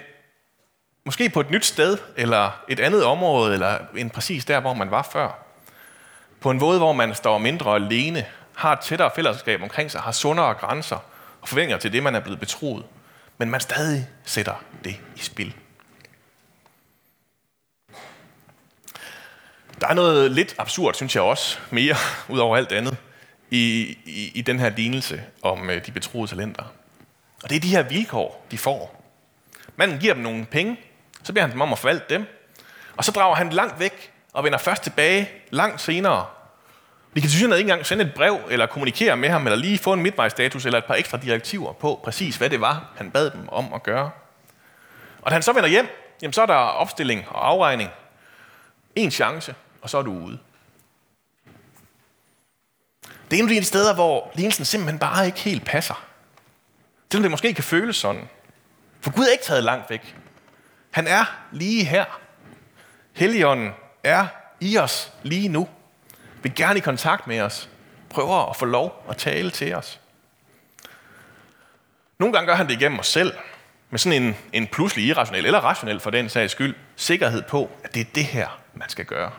måske 1.06 1.30
på 1.30 1.40
et 1.40 1.52
nyt 1.52 1.66
sted, 1.66 1.98
eller 2.16 2.64
et 2.70 2.80
andet 2.80 3.04
område, 3.04 3.54
eller 3.54 3.78
en 3.96 4.10
præcis 4.10 4.46
der, 4.46 4.60
hvor 4.60 4.74
man 4.74 4.92
var 4.92 5.10
før. 5.12 5.47
På 6.40 6.52
en 6.52 6.60
måde, 6.60 6.78
hvor 6.78 6.94
man 6.94 7.16
står 7.16 7.38
mindre 7.38 7.76
alene, 7.76 8.26
har 8.56 8.74
et 8.74 8.80
tættere 8.80 9.12
fællesskab 9.16 9.62
omkring 9.62 9.92
sig, 9.92 10.02
har 10.02 10.12
sundere 10.12 10.54
grænser 10.54 10.96
og 11.42 11.48
forventninger 11.48 11.78
til 11.78 11.94
det, 11.94 12.04
man 12.04 12.16
er 12.16 12.20
blevet 12.20 12.40
betroet. 12.40 12.86
Men 13.38 13.50
man 13.50 13.60
stadig 13.60 14.08
sætter 14.26 14.64
det 14.84 14.96
i 15.16 15.20
spil. 15.20 15.56
Der 19.82 19.88
er 19.88 19.94
noget 19.94 20.32
lidt 20.32 20.56
absurd, 20.58 20.94
synes 20.94 21.16
jeg 21.16 21.24
også, 21.24 21.60
mere 21.72 21.96
ud 22.34 22.40
over 22.40 22.58
alt 22.58 22.72
andet, 22.72 22.98
i, 23.52 23.98
i, 24.06 24.32
i 24.36 24.42
den 24.42 24.60
her 24.60 24.70
lignelse 24.70 25.24
om 25.42 25.70
øh, 25.70 25.86
de 25.86 25.92
betroede 25.92 26.28
talenter. 26.28 26.64
Og 27.44 27.50
det 27.50 27.56
er 27.56 27.60
de 27.60 27.70
her 27.70 27.84
vilkår, 27.84 28.46
de 28.52 28.58
får. 28.58 29.04
Manden 29.76 30.00
giver 30.00 30.14
dem 30.14 30.24
nogle 30.24 30.46
penge, 30.46 30.80
så 31.24 31.34
beder 31.34 31.46
han 31.46 31.52
dem 31.52 31.62
om 31.62 31.72
at 31.72 31.80
forvalte 31.80 32.06
dem, 32.10 32.26
Og 32.96 33.04
så 33.04 33.12
drager 33.12 33.36
han 33.36 33.50
langt 33.50 33.80
væk 33.80 34.12
og 34.38 34.44
vender 34.44 34.58
først 34.58 34.84
tilbage 34.84 35.30
langt 35.50 35.82
senere. 35.82 36.26
Vi 37.14 37.22
kan 37.22 37.30
synes 37.30 37.44
ikke 37.44 37.60
engang 37.60 37.86
sende 37.86 38.06
et 38.06 38.14
brev, 38.14 38.40
eller 38.50 38.66
kommunikere 38.66 39.18
med 39.18 39.30
ham, 39.30 39.48
eller 39.48 39.58
lige 39.58 39.78
få 39.78 39.94
en 39.94 40.04
midtvejsstatus, 40.04 40.66
eller 40.66 40.78
et 40.80 40.86
par 40.86 40.96
ekstra 40.96 41.18
direktiver 41.18 41.74
på 41.74 42.00
præcis, 42.04 42.36
hvad 42.36 42.50
det 42.50 42.62
var, 42.62 42.92
han 42.98 43.12
bad 43.12 43.32
dem 43.32 43.50
om 43.50 43.74
at 43.74 43.84
gøre. 43.84 44.12
Og 45.22 45.32
da 45.32 45.34
han 45.34 45.42
så 45.42 45.54
vender 45.54 45.70
hjem, 45.70 45.88
jamen 46.22 46.34
så 46.34 46.42
er 46.42 46.46
der 46.46 46.54
opstilling 46.54 47.26
og 47.30 47.48
afregning. 47.48 47.90
En 48.96 49.12
chance, 49.12 49.56
og 49.82 49.90
så 49.90 49.98
er 49.98 50.02
du 50.02 50.14
ude. 50.14 50.40
Det 53.32 53.40
er 53.40 53.44
en 53.44 53.50
af 53.50 53.56
de 53.56 53.64
steder, 53.64 53.96
hvor 53.96 54.32
lignelsen 54.34 54.66
simpelthen 54.66 55.00
bare 55.00 55.26
ikke 55.26 55.40
helt 55.40 55.66
passer. 55.66 56.06
Selvom 57.12 57.24
det 57.24 57.32
måske 57.32 57.54
kan 57.54 57.64
føles 57.64 57.96
sådan. 57.96 58.30
For 59.02 59.12
Gud 59.12 59.26
er 59.26 59.32
ikke 59.32 59.44
taget 59.44 59.64
langt 59.64 59.90
væk. 59.90 60.16
Han 60.92 61.08
er 61.08 61.26
lige 61.52 61.86
her. 61.86 62.06
Helligånden 63.14 63.72
er 64.08 64.28
i 64.60 64.78
os 64.78 65.14
lige 65.24 65.50
nu. 65.50 65.68
Vil 66.44 66.56
gerne 66.56 66.78
i 66.78 66.82
kontakt 66.82 67.28
med 67.28 67.42
os. 67.42 67.70
Prøver 68.10 68.50
at 68.50 68.56
få 68.56 68.66
lov 68.66 69.06
at 69.10 69.18
tale 69.18 69.52
til 69.52 69.76
os. 69.76 70.00
Nogle 72.20 72.34
gange 72.34 72.48
gør 72.48 72.56
han 72.56 72.68
det 72.68 72.74
igennem 72.74 73.00
os 73.00 73.08
selv. 73.08 73.34
Med 73.90 74.00
sådan 74.00 74.24
en, 74.24 74.36
en 74.54 74.68
pludselig 74.68 75.06
irrationel, 75.06 75.46
eller 75.46 75.60
rationel 75.60 76.00
for 76.00 76.10
den 76.10 76.30
sags 76.30 76.52
skyld, 76.52 76.76
sikkerhed 76.96 77.42
på, 77.42 77.72
at 77.84 77.94
det 77.94 78.02
er 78.02 78.12
det 78.16 78.26
her, 78.26 78.60
man 78.74 78.90
skal 78.90 79.06
gøre. 79.06 79.32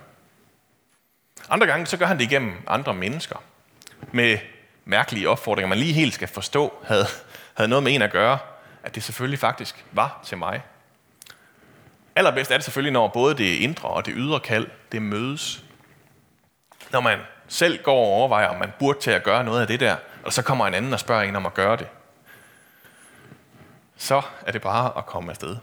Andre 1.51 1.67
gange 1.67 1.87
så 1.87 1.97
gør 1.97 2.07
han 2.07 2.19
det 2.19 2.25
igennem 2.25 2.53
andre 2.67 2.95
mennesker. 2.95 3.43
Med 4.13 4.39
mærkelige 4.85 5.29
opfordringer, 5.29 5.69
man 5.69 5.79
lige 5.79 5.93
helt 5.93 6.15
skal 6.15 6.29
forstå, 6.29 6.75
havde, 6.85 7.07
havde 7.55 7.69
noget 7.69 7.83
med 7.83 7.95
en 7.95 8.03
at 8.03 8.13
gøre, 8.13 8.39
at 8.83 8.95
det 8.95 9.03
selvfølgelig 9.03 9.39
faktisk 9.39 9.85
var 9.93 10.21
til 10.25 10.39
mig. 10.39 10.63
Allerbedst 12.19 12.51
er 12.51 12.57
det 12.57 12.65
selvfølgelig, 12.65 12.93
når 12.93 13.09
både 13.09 13.35
det 13.35 13.55
indre 13.55 13.89
og 13.89 14.07
det 14.07 14.15
ydre 14.17 14.41
kald, 14.41 14.67
det 14.93 15.03
mødes. 15.03 15.65
Når 16.93 17.01
man 17.01 17.19
selv 17.49 17.83
går 17.83 18.05
og 18.05 18.13
overvejer, 18.13 18.47
om 18.49 18.57
man 18.57 18.73
burde 18.79 19.01
til 19.01 19.11
at 19.11 19.23
gøre 19.23 19.45
noget 19.45 19.61
af 19.61 19.67
det 19.67 19.81
der, 19.81 19.97
og 20.25 20.33
så 20.33 20.43
kommer 20.43 20.67
en 20.67 20.75
anden 20.75 20.93
og 20.93 21.01
spørger 21.01 21.23
en 21.23 21.37
om 21.37 21.47
at 21.47 21.55
gøre 21.55 21.77
det. 21.77 21.87
Så 23.97 24.23
er 24.47 24.53
det 24.53 24.63
bare 24.63 24.99
at 24.99 25.07
komme 25.07 25.31
afsted. 25.31 25.57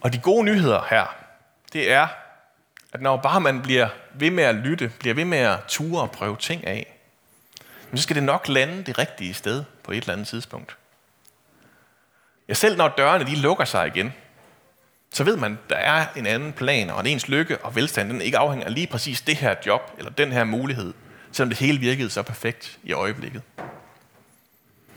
Og 0.00 0.12
de 0.12 0.18
gode 0.18 0.44
nyheder 0.44 0.86
her, 0.90 1.16
det 1.72 1.92
er, 1.92 2.08
at 2.92 3.00
når 3.00 3.16
bare 3.16 3.40
man 3.40 3.62
bliver 3.62 3.88
ved 4.14 4.30
med 4.30 4.44
at 4.44 4.54
lytte, 4.54 4.92
bliver 4.98 5.14
ved 5.14 5.24
med 5.24 5.38
at 5.38 5.58
ture 5.68 6.02
og 6.02 6.10
prøve 6.10 6.36
ting 6.36 6.66
af, 6.66 6.96
så 7.94 8.02
skal 8.02 8.16
det 8.16 8.22
nok 8.22 8.48
lande 8.48 8.82
det 8.82 8.98
rigtige 8.98 9.34
sted 9.34 9.64
på 9.82 9.92
et 9.92 9.96
eller 9.96 10.12
andet 10.12 10.28
tidspunkt. 10.28 10.76
Ja, 12.48 12.54
selv 12.54 12.76
når 12.76 12.88
dørene 12.88 13.26
de 13.26 13.36
lukker 13.36 13.64
sig 13.64 13.86
igen, 13.86 14.12
så 15.12 15.24
ved 15.24 15.36
man, 15.36 15.58
der 15.70 15.76
er 15.76 16.06
en 16.16 16.26
anden 16.26 16.52
plan, 16.52 16.90
og 16.90 16.98
at 16.98 17.06
ens 17.06 17.28
lykke 17.28 17.58
og 17.58 17.76
velstand 17.76 18.10
den 18.10 18.20
ikke 18.20 18.38
afhænger 18.38 18.66
af 18.66 18.74
lige 18.74 18.86
præcis 18.86 19.20
det 19.20 19.36
her 19.36 19.54
job, 19.66 19.92
eller 19.98 20.10
den 20.10 20.32
her 20.32 20.44
mulighed, 20.44 20.94
selvom 21.32 21.48
det 21.48 21.58
hele 21.58 21.78
virkede 21.78 22.10
så 22.10 22.22
perfekt 22.22 22.78
i 22.82 22.92
øjeblikket. 22.92 23.42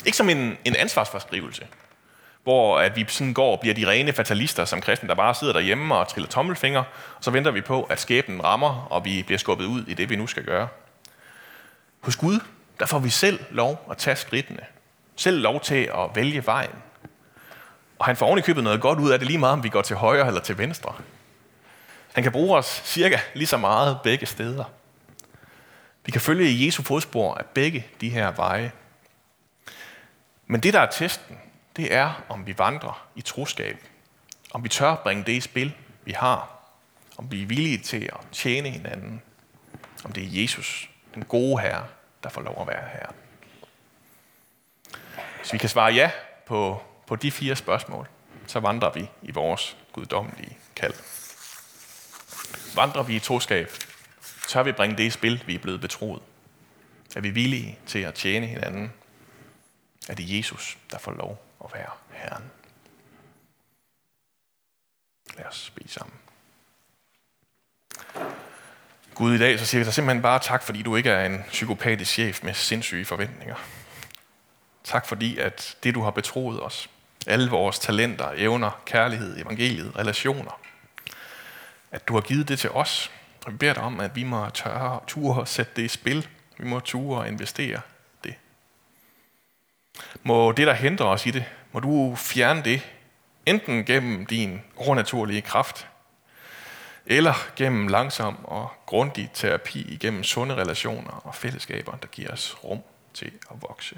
Ikke 0.06 0.18
som 0.18 0.30
en, 0.30 0.58
en 0.66 0.76
ansvarsforskrivelse, 0.76 1.68
hvor 2.44 2.80
at 2.80 2.96
vi 2.96 3.06
sådan 3.08 3.34
går 3.34 3.52
og 3.52 3.60
bliver 3.60 3.76
de 3.76 3.90
rene 3.90 4.14
fatalister 4.14 4.66
som 4.66 4.82
kristne, 4.82 5.10
der 5.10 5.16
bare 5.16 5.36
sidder 5.36 5.54
derhjemme 5.54 5.96
og 5.96 6.08
triller 6.08 6.30
tommelfinger, 6.30 6.84
og 7.18 7.24
så 7.24 7.32
venter 7.32 7.52
vi 7.52 7.62
på, 7.62 7.84
at 7.84 8.00
skæbnen 8.00 8.44
rammer, 8.44 8.88
og 8.90 9.06
vi 9.06 9.24
bliver 9.24 9.40
skubbet 9.40 9.66
ud 9.66 9.86
i 9.88 9.94
det, 9.94 10.10
vi 10.10 10.16
nu 10.16 10.28
skal 10.28 10.44
gøre. 10.44 10.68
Hos 12.00 12.16
Gud, 12.16 12.40
der 12.80 12.86
får 12.86 13.00
vi 13.00 13.10
selv 13.10 13.40
lov 13.52 13.88
at 13.92 13.98
tage 13.98 14.16
skridtene. 14.16 14.62
Selv 15.16 15.42
lov 15.42 15.62
til 15.62 15.90
at 15.96 16.16
vælge 16.16 16.46
vejen. 16.46 16.76
Og 18.04 18.08
han 18.08 18.16
får 18.16 18.26
oven 18.26 18.42
købet 18.42 18.64
noget 18.64 18.82
godt 18.82 19.00
ud 19.00 19.12
af 19.12 19.20
det 19.20 19.28
lige 19.28 19.40
meget, 19.40 19.54
om 19.54 19.64
vi 19.64 19.70
går 19.70 19.82
til 19.82 19.96
højre 19.96 20.28
eller 20.28 20.42
til 20.42 20.58
venstre. 20.58 20.96
Han 22.14 22.24
kan 22.24 22.32
bruge 22.32 22.58
os 22.58 22.82
cirka 22.86 23.20
lige 23.34 23.48
så 23.48 23.58
meget 23.58 24.00
begge 24.04 24.26
steder. 24.26 24.64
Vi 26.06 26.12
kan 26.12 26.22
følge 26.22 26.50
i 26.50 26.66
Jesu 26.66 26.84
fodspor 26.84 27.36
af 27.36 27.46
begge 27.46 27.88
de 28.02 28.10
her 28.10 28.32
veje. 28.32 28.72
Men 30.48 30.64
det, 30.64 30.74
der 30.74 30.80
er 30.80 30.92
testen, 30.92 31.40
det 31.76 31.94
er, 31.94 32.24
om 32.30 32.48
vi 32.48 32.58
vandrer 32.58 33.08
i 33.16 33.22
troskab. 33.22 33.78
Om 34.54 34.64
vi 34.64 34.70
tør 34.70 34.96
bringe 34.96 35.24
det 35.24 35.34
i 35.34 35.42
spil, 35.42 35.74
vi 36.06 36.12
har. 36.12 36.70
Om 37.18 37.32
vi 37.32 37.42
er 37.42 37.46
villige 37.46 37.78
til 37.78 38.04
at 38.04 38.28
tjene 38.32 38.70
hinanden. 38.70 39.22
Om 40.04 40.12
det 40.12 40.24
er 40.24 40.42
Jesus, 40.42 40.90
den 41.16 41.26
gode 41.26 41.62
herre, 41.62 41.86
der 42.24 42.30
får 42.30 42.42
lov 42.42 42.62
at 42.62 42.68
være 42.68 42.90
her. 42.94 43.08
Hvis 45.40 45.54
vi 45.54 45.58
kan 45.58 45.70
svare 45.70 45.94
ja 45.94 46.12
på, 46.46 46.84
på 47.14 47.18
de 47.18 47.32
fire 47.32 47.56
spørgsmål, 47.56 48.08
så 48.48 48.60
vandrer 48.60 48.92
vi 48.92 49.10
i 49.22 49.32
vores 49.32 49.78
guddommelige 49.92 50.58
kald. 50.76 50.94
Vandrer 52.76 53.04
vi 53.04 53.16
i 53.16 53.20
troskab, 53.20 53.72
tør 54.48 54.64
vi 54.64 54.72
bringe 54.72 54.98
det 54.98 55.04
i 55.04 55.10
spil, 55.10 55.44
vi 55.48 55.56
er 55.56 55.60
blevet 55.60 55.82
betroet. 55.82 56.22
Er 57.16 57.22
vi 57.22 57.30
villige 57.30 57.80
til 57.86 58.00
at 58.00 58.14
tjene 58.14 58.48
hinanden? 58.48 58.94
Er 60.10 60.14
det 60.14 60.38
Jesus, 60.38 60.78
der 60.92 60.98
får 60.98 61.12
lov 61.12 61.46
at 61.64 61.74
være 61.74 61.90
Herren? 62.12 62.44
Lad 65.38 65.46
os 65.46 65.72
bede 65.76 65.90
sammen. 65.90 66.16
Gud, 69.16 69.34
i 69.34 69.38
dag 69.38 69.60
så 69.60 69.66
siger 69.66 69.80
vi 69.80 69.86
dig 69.86 69.94
simpelthen 69.94 70.22
bare 70.22 70.40
tak, 70.40 70.64
fordi 70.64 70.82
du 70.82 70.96
ikke 70.96 71.10
er 71.10 71.26
en 71.26 71.44
psykopatisk 71.48 72.12
chef 72.12 72.44
med 72.44 72.54
sindssyge 72.54 73.06
forventninger. 73.06 73.56
Tak 74.84 75.06
fordi, 75.06 75.38
at 75.38 75.78
det 75.84 75.96
du 75.96 76.02
har 76.02 76.12
betroet 76.12 76.64
os, 76.64 76.90
alle 77.28 77.50
vores 77.50 77.80
talenter, 77.80 78.32
evner, 78.36 78.82
kærlighed, 78.86 79.38
evangeliet, 79.38 80.00
relationer, 80.00 80.60
at 81.92 82.08
du 82.08 82.14
har 82.14 82.22
givet 82.22 82.48
det 82.48 82.60
til 82.60 82.70
os. 82.70 83.12
Og 83.46 83.52
vi 83.52 83.58
beder 83.58 83.74
dig 83.74 83.84
om, 83.84 84.00
at 84.00 84.16
vi 84.16 84.24
må 84.24 84.50
tørre, 84.50 85.00
ture 85.08 85.42
og 85.42 85.48
sætte 85.48 85.72
det 85.76 85.82
i 85.82 85.88
spil. 85.88 86.28
Vi 86.58 86.66
må 86.66 86.80
ture 86.80 87.20
og 87.20 87.28
investere 87.28 87.82
det. 88.24 88.36
Må 90.24 90.52
det, 90.52 90.68
der 90.68 90.74
hindrer 90.74 91.06
os 91.06 91.26
i 91.26 91.32
det, 91.32 91.46
må 91.72 91.80
du 91.80 92.16
fjerne 92.16 92.64
det, 92.64 92.82
enten 93.46 93.86
gennem 93.86 94.26
din 94.26 94.62
overnaturlige 94.76 95.42
kraft, 95.42 95.88
eller 97.06 97.34
gennem 97.56 97.88
langsom 97.88 98.46
og 98.46 98.72
grundig 98.86 99.30
terapi 99.34 99.82
igennem 99.82 100.24
sunde 100.24 100.56
relationer 100.56 101.12
og 101.12 101.36
fællesskaber, 101.36 101.96
der 101.96 102.08
giver 102.08 102.32
os 102.32 102.58
rum 102.64 102.80
til 103.14 103.32
at 103.52 103.62
vokse. 103.62 103.98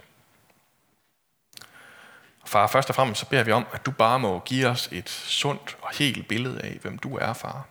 Far, 2.46 2.68
først 2.68 2.90
og 2.90 2.96
fremmest 2.96 3.20
så 3.20 3.26
beder 3.26 3.44
vi 3.44 3.52
om, 3.52 3.66
at 3.74 3.86
du 3.86 3.92
bare 3.92 4.20
må 4.20 4.40
give 4.40 4.68
os 4.68 4.90
et 4.92 5.10
sundt 5.10 5.78
og 5.82 5.90
helt 5.96 6.28
billede 6.28 6.62
af, 6.62 6.78
hvem 6.82 6.98
du 6.98 7.18
er, 7.18 7.34
far. 7.34 7.66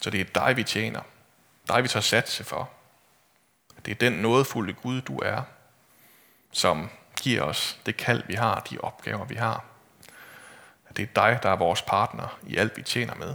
Så 0.00 0.10
det 0.10 0.20
er 0.20 0.24
dig, 0.24 0.56
vi 0.56 0.64
tjener. 0.64 1.00
Dig, 1.68 1.82
vi 1.82 1.88
tager 1.88 2.02
satse 2.02 2.44
for. 2.44 2.70
Det 3.84 3.90
er 3.90 3.94
den 3.94 4.12
nådefulde 4.12 4.72
Gud, 4.72 5.00
du 5.00 5.18
er, 5.18 5.42
som 6.52 6.90
giver 7.22 7.42
os 7.42 7.78
det 7.86 7.96
kald, 7.96 8.22
vi 8.26 8.34
har, 8.34 8.60
de 8.60 8.78
opgaver, 8.78 9.24
vi 9.24 9.34
har. 9.34 9.64
Det 10.96 11.02
er 11.02 11.22
dig, 11.22 11.40
der 11.42 11.50
er 11.50 11.56
vores 11.56 11.82
partner 11.82 12.38
i 12.46 12.56
alt, 12.56 12.76
vi 12.76 12.82
tjener 12.82 13.14
med. 13.14 13.34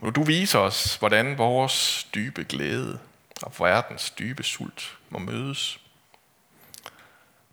Må 0.00 0.10
du 0.10 0.22
vise 0.22 0.58
os, 0.58 0.96
hvordan 0.96 1.38
vores 1.38 2.04
dybe 2.14 2.44
glæde 2.44 2.98
og 3.42 3.52
verdens 3.58 4.10
dybe 4.10 4.42
sult 4.42 4.98
må 5.10 5.18
mødes. 5.18 5.81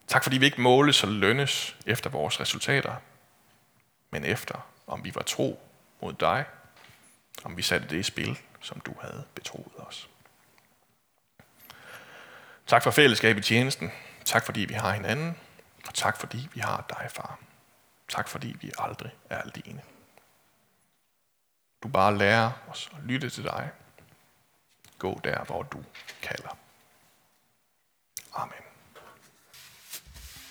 Tak 0.09 0.23
fordi 0.23 0.37
vi 0.37 0.45
ikke 0.45 0.61
måles 0.61 1.03
og 1.03 1.09
lønnes 1.09 1.77
efter 1.85 2.09
vores 2.09 2.39
resultater, 2.39 2.95
men 4.09 4.25
efter 4.25 4.67
om 4.87 5.03
vi 5.03 5.15
var 5.15 5.21
tro 5.21 5.59
mod 6.01 6.13
dig, 6.13 6.45
om 7.43 7.57
vi 7.57 7.61
satte 7.61 7.87
det 7.87 7.97
i 7.97 8.03
spil, 8.03 8.39
som 8.61 8.79
du 8.79 8.93
havde 9.01 9.25
betroet 9.35 9.73
os. 9.77 10.09
Tak 12.67 12.83
for 12.83 12.91
fællesskab 12.91 13.37
i 13.37 13.41
tjenesten. 13.41 13.91
Tak 14.25 14.45
fordi 14.45 14.59
vi 14.59 14.73
har 14.73 14.93
hinanden. 14.93 15.37
Og 15.87 15.93
tak 15.93 16.17
fordi 16.17 16.49
vi 16.53 16.59
har 16.59 16.85
dig, 16.89 17.07
far. 17.11 17.39
Tak 18.07 18.27
fordi 18.27 18.57
vi 18.61 18.71
aldrig 18.77 19.11
er 19.29 19.41
alene. 19.41 19.81
Du 21.83 21.87
bare 21.87 22.17
lærer 22.17 22.51
os 22.67 22.89
at 22.93 23.03
lytte 23.03 23.29
til 23.29 23.43
dig. 23.43 23.69
Gå 24.99 25.21
der, 25.23 25.43
hvor 25.43 25.63
du 25.63 25.83
kalder. 26.21 26.57
Amen. 28.33 28.53
Vil 28.53 29.01
jeg 29.01 29.03
gøre 29.03 29.03
hvad 29.03 30.48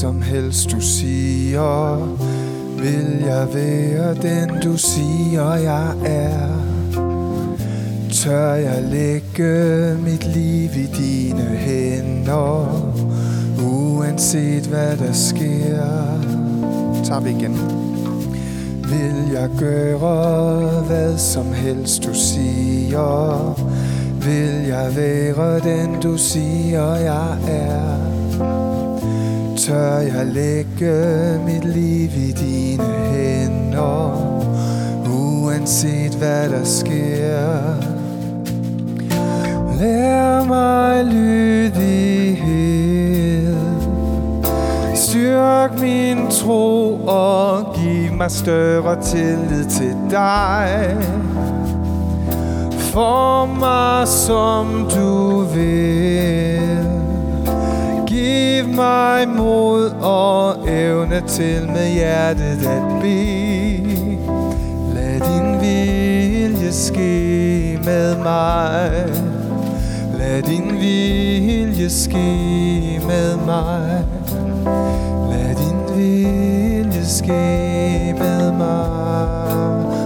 som 0.00 0.22
helst 0.22 0.70
du 0.70 0.80
siger? 0.80 1.96
Vil 2.78 3.24
jeg 3.26 3.48
være 3.54 4.14
den 4.14 4.60
du 4.62 4.76
siger 4.76 5.54
jeg 5.54 5.94
er? 6.04 6.79
Tør 8.24 8.54
jeg 8.54 8.82
lægge 8.82 9.96
mit 10.04 10.26
liv 10.26 10.70
i 10.76 10.86
dine 10.86 11.42
hænder 11.42 12.92
Uanset 13.62 14.66
hvad 14.66 14.96
der 14.96 15.12
sker. 15.12 15.84
Tager 17.04 17.20
vi 17.20 17.30
igen. 17.30 17.58
Vil 18.82 19.32
jeg 19.32 19.50
gøre 19.58 20.82
hvad 20.86 21.18
som 21.18 21.52
helst 21.52 22.04
du 22.04 22.14
siger? 22.14 23.58
Vil 24.24 24.66
jeg 24.68 24.96
være 24.96 25.60
den 25.60 26.00
du 26.00 26.16
siger 26.16 26.94
jeg 26.94 27.38
er? 27.48 27.96
Tør 29.56 29.98
jeg 29.98 30.26
lægge 30.26 31.40
mit 31.46 31.64
liv 31.64 32.10
i 32.16 32.32
dine 32.32 32.92
hænder 33.12 34.30
Uanset 35.06 36.14
hvad 36.14 36.48
der 36.48 36.64
sker? 36.64 37.99
Lær 39.80 40.44
mig 40.44 41.04
lydighed. 41.04 41.76
Styrk 44.94 45.80
min 45.80 46.30
tro 46.30 46.94
og 47.06 47.74
giv 47.74 48.12
mig 48.12 48.30
større 48.30 49.02
tillid 49.02 49.64
til 49.70 49.96
dig. 50.10 50.96
For 52.78 53.46
mig 53.46 54.08
som 54.08 54.88
du 54.94 55.40
vil. 55.40 56.88
Giv 58.06 58.68
mig 58.76 59.28
mod 59.28 59.90
og 60.00 60.68
evne 60.68 61.22
til 61.28 61.68
med 61.68 61.88
hjertet 61.92 62.66
at 62.66 62.82
bede. 63.02 64.18
Lad 64.94 65.20
din 65.20 65.60
vilje 65.60 66.72
ske 66.72 67.78
med 67.84 68.16
mig. 68.16 69.29
Lad 70.40 70.48
din 70.48 70.80
vilje 70.80 71.90
ske 71.90 73.00
med 73.06 73.36
mig. 73.36 74.04
Lad 75.30 75.54
din 75.54 75.96
vilje 75.96 77.04
ske 77.06 78.14
med 78.18 78.52
mig. 78.52 79.96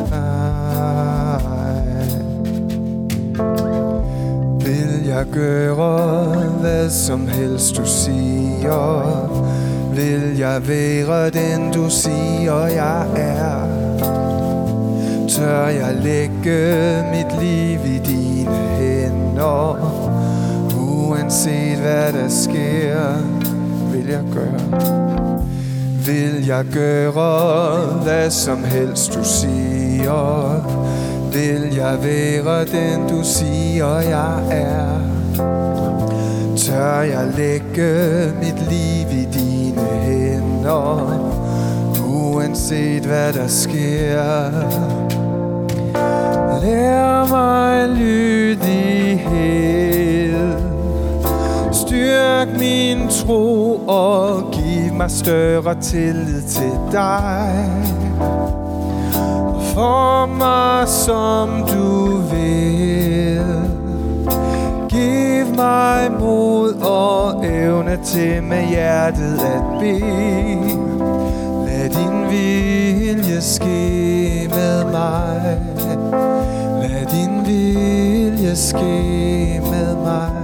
Vil 4.58 5.06
jeg 5.06 5.26
gøre 5.32 6.34
hvad 6.60 6.90
som 6.90 7.28
helst 7.28 7.76
du 7.76 7.86
siger? 7.86 9.14
Vil 9.94 10.38
jeg 10.38 10.68
være 10.68 11.30
den 11.30 11.72
du 11.72 11.90
siger 11.90 12.66
jeg 12.66 13.06
er? 13.16 13.66
Tør 15.28 15.66
jeg 15.66 15.94
lægge 16.02 17.04
mit 17.10 17.42
liv 17.42 17.78
i 17.94 17.98
dine 17.98 18.56
hænder? 18.78 19.93
Uanset 21.24 21.78
hvad 21.78 22.12
der 22.12 22.28
sker 22.28 23.16
Vil 23.92 24.06
jeg 24.08 24.22
gøre. 24.32 24.60
Vil 26.06 26.46
jeg 26.46 26.64
gøre 26.72 27.76
hvad 28.02 28.30
som 28.30 28.64
helst 28.64 29.14
du 29.14 29.24
siger. 29.24 30.60
Vil 31.32 31.74
jeg 31.76 31.98
være 32.02 32.64
den 32.64 33.08
du 33.08 33.22
siger 33.22 33.98
jeg 33.98 34.48
er. 34.50 35.00
Tør 36.56 37.00
jeg 37.00 37.32
lægge 37.36 38.32
mit 38.38 38.68
liv 38.70 39.06
i 39.20 39.24
dine 39.24 39.86
hænder 40.02 41.20
Uanset 42.06 43.02
hvad 43.02 43.32
der 43.32 43.46
sker? 43.46 44.50
Lær 46.62 47.28
mig 47.28 47.88
lydighed. 47.88 49.93
Styrk 51.94 52.58
min 52.58 53.08
tro 53.08 53.76
og 53.86 54.52
giv 54.52 54.92
mig 54.92 55.10
større 55.10 55.74
tillid 55.80 56.42
til 56.42 56.72
dig. 56.92 57.70
For 59.74 60.26
mig 60.26 60.88
som 60.88 61.48
du 61.48 62.16
vil. 62.16 63.70
Giv 64.88 65.56
mig 65.56 66.12
mod 66.20 66.74
og 66.74 67.46
evne 67.46 67.98
til 68.04 68.42
med 68.42 68.68
hjertet 68.68 69.38
at 69.38 69.62
bede. 69.80 70.78
Lad 71.66 71.88
din 71.88 72.30
vilje 72.30 73.40
ske 73.40 74.48
med 74.50 74.84
mig. 74.84 75.58
Lad 76.82 77.06
din 77.06 77.46
vilje 77.46 78.56
ske 78.56 79.60
med 79.70 79.96
mig. 80.04 80.43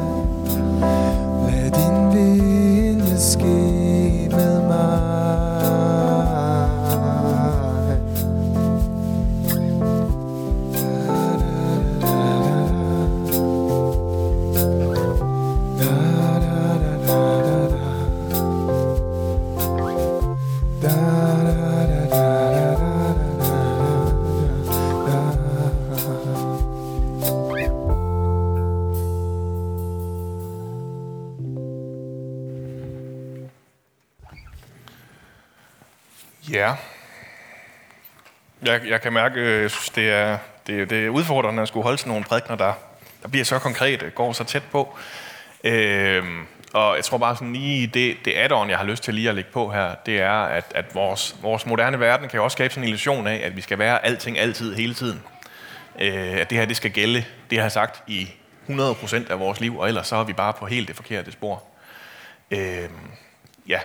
Jeg, 38.71 38.81
jeg 38.89 39.01
kan 39.01 39.13
mærke, 39.13 39.41
øh, 39.41 39.63
jeg 39.63 39.71
synes, 39.71 39.91
det 39.91 40.11
er, 40.11 40.39
det, 40.67 40.91
det 40.91 41.07
er 41.07 41.09
udfordrende 41.09 41.63
at 41.63 41.69
skulle 41.69 41.85
holde 41.85 41.99
sådan 41.99 42.11
nogle 42.11 42.25
prædikner, 42.25 42.57
der, 42.57 42.73
der 43.23 43.29
bliver 43.29 43.45
så 43.45 43.59
konkrete, 43.59 44.11
går 44.11 44.33
så 44.33 44.45
tæt 44.45 44.63
på. 44.73 44.97
Øhm, 45.65 46.47
og 46.73 46.97
jeg 46.97 47.05
tror 47.05 47.19
bare 47.19 47.37
sådan 47.37 47.53
lige, 47.53 47.87
det, 47.87 48.17
det 48.25 48.33
add 48.37 48.69
jeg 48.69 48.79
har 48.79 48.85
lyst 48.85 49.03
til 49.03 49.15
lige 49.15 49.29
at 49.29 49.35
lægge 49.35 49.51
på 49.53 49.71
her, 49.71 49.95
det 50.07 50.21
er, 50.21 50.33
at, 50.33 50.65
at 50.75 50.95
vores, 50.95 51.37
vores 51.43 51.67
moderne 51.67 52.01
verden 52.01 52.29
kan 52.29 52.37
jo 52.37 52.45
også 52.45 52.55
skabe 52.55 52.75
sådan 52.75 52.85
en 52.85 52.89
illusion 52.89 53.27
af, 53.27 53.41
at 53.45 53.57
vi 53.57 53.61
skal 53.61 53.79
være 53.79 54.05
alting 54.05 54.39
altid 54.39 54.75
hele 54.75 54.95
tiden. 54.95 55.23
Øh, 56.01 56.41
at 56.41 56.51
det 56.51 56.59
her, 56.59 56.65
det 56.65 56.77
skal 56.77 56.91
gælde, 56.91 57.25
det 57.51 57.57
jeg 57.57 57.65
har 57.65 57.69
sagt, 57.69 58.03
i 58.07 58.31
100% 58.69 59.31
af 59.31 59.39
vores 59.39 59.61
liv, 59.61 59.79
og 59.79 59.89
ellers 59.89 60.07
så 60.07 60.17
er 60.17 60.25
vi 60.25 60.33
bare 60.33 60.53
på 60.53 60.67
helt 60.67 60.89
det 60.89 60.97
forkerte 60.97 61.33
spor. 61.33 61.63
Øh, 62.51 62.89
ja, 63.69 63.81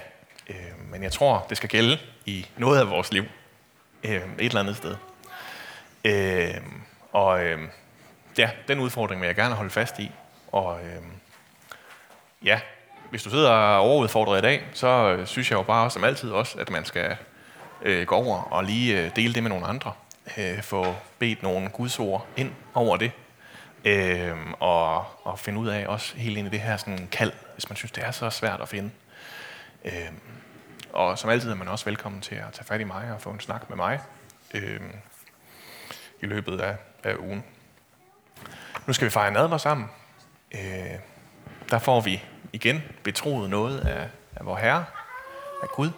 øh, 0.49 0.55
men 0.91 1.03
jeg 1.03 1.11
tror, 1.11 1.45
det 1.49 1.57
skal 1.57 1.69
gælde 1.69 1.97
i 2.25 2.45
noget 2.57 2.79
af 2.79 2.89
vores 2.89 3.13
liv, 3.13 3.25
øh, 4.07 4.21
et 4.39 4.45
eller 4.45 4.59
andet 4.59 4.77
sted. 4.77 4.95
Øh, 6.05 6.61
og 7.11 7.45
øh, 7.45 7.59
ja, 8.37 8.49
den 8.67 8.79
udfordring 8.79 9.21
vil 9.21 9.27
jeg 9.27 9.35
gerne 9.35 9.55
holde 9.55 9.69
fast 9.69 9.99
i. 9.99 10.11
Og 10.51 10.79
øh, 10.79 11.01
ja, 12.43 12.59
hvis 13.09 13.23
du 13.23 13.29
sidder 13.29 13.75
overudfordret 13.75 14.39
i 14.39 14.41
dag, 14.41 14.63
så 14.73 14.87
øh, 14.87 15.27
synes 15.27 15.51
jeg 15.51 15.57
jo 15.57 15.63
bare 15.63 15.91
som 15.91 16.03
altid 16.03 16.31
også, 16.31 16.57
at 16.59 16.69
man 16.69 16.85
skal 16.85 17.17
øh, 17.81 18.07
gå 18.07 18.15
over 18.15 18.41
og 18.41 18.63
lige 18.63 19.01
øh, 19.01 19.15
dele 19.15 19.33
det 19.33 19.43
med 19.43 19.49
nogle 19.49 19.65
andre. 19.65 19.91
Øh, 20.37 20.61
få 20.61 20.95
bedt 21.19 21.43
nogle 21.43 21.69
gudsord 21.69 22.27
ind 22.37 22.51
over 22.73 22.97
det. 22.97 23.11
Øh, 23.85 24.35
og, 24.59 25.05
og 25.23 25.39
finde 25.39 25.59
ud 25.59 25.67
af 25.67 25.87
også 25.87 26.17
helt 26.17 26.37
ind 26.37 26.47
i 26.47 26.51
det 26.51 26.59
her 26.59 26.77
sådan 26.77 27.07
kald, 27.11 27.31
hvis 27.53 27.69
man 27.69 27.75
synes, 27.75 27.91
det 27.91 28.03
er 28.03 28.11
så 28.11 28.29
svært 28.29 28.61
at 28.61 28.69
finde. 28.69 28.91
Øh, 29.85 29.91
og 30.95 31.19
som 31.19 31.29
altid 31.29 31.51
er 31.51 31.55
man 31.55 31.67
også 31.67 31.85
velkommen 31.85 32.21
til 32.21 32.35
at 32.35 32.53
tage 32.53 32.65
fat 32.65 32.81
i 32.81 32.83
mig 32.83 33.11
og 33.13 33.21
få 33.21 33.29
en 33.29 33.39
snak 33.39 33.69
med 33.69 33.77
mig 33.77 34.01
øh, 34.53 34.81
i 36.21 36.25
løbet 36.25 36.59
af, 36.59 36.77
af 37.03 37.15
ugen. 37.15 37.43
Nu 38.87 38.93
skal 38.93 39.05
vi 39.05 39.11
fejre 39.11 39.31
nadver 39.31 39.57
sammen. 39.57 39.89
Øh, 40.51 40.99
der 41.69 41.79
får 41.79 42.01
vi 42.01 42.23
igen 42.53 42.83
betroet 43.03 43.49
noget 43.49 43.79
af, 43.79 44.09
af 44.35 44.45
vor 44.45 44.55
Herre, 44.55 44.85
af 45.63 45.67
Gud, 45.69 45.89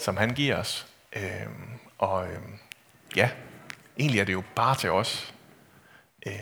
som 0.00 0.16
han 0.16 0.30
giver 0.30 0.56
os. 0.56 0.86
Øh, 1.12 1.46
og 1.98 2.28
øh, 2.28 2.38
ja, 3.16 3.30
egentlig 3.98 4.20
er 4.20 4.24
det 4.24 4.32
jo 4.32 4.42
bare 4.56 4.74
til 4.74 4.90
os. 4.90 5.34
Øh, 6.26 6.32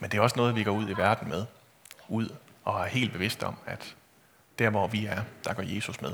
men 0.00 0.10
det 0.10 0.18
er 0.18 0.22
også 0.22 0.36
noget, 0.36 0.54
vi 0.54 0.64
går 0.64 0.72
ud 0.72 0.88
i 0.88 0.96
verden 0.96 1.28
med. 1.28 1.46
Ud 2.08 2.28
og 2.64 2.80
er 2.80 2.86
helt 2.86 3.12
bevidst 3.12 3.42
om, 3.42 3.56
at 3.66 3.96
der 4.58 4.70
hvor 4.70 4.86
vi 4.86 5.06
er, 5.06 5.22
der 5.44 5.54
går 5.54 5.62
Jesus 5.62 6.00
med. 6.00 6.12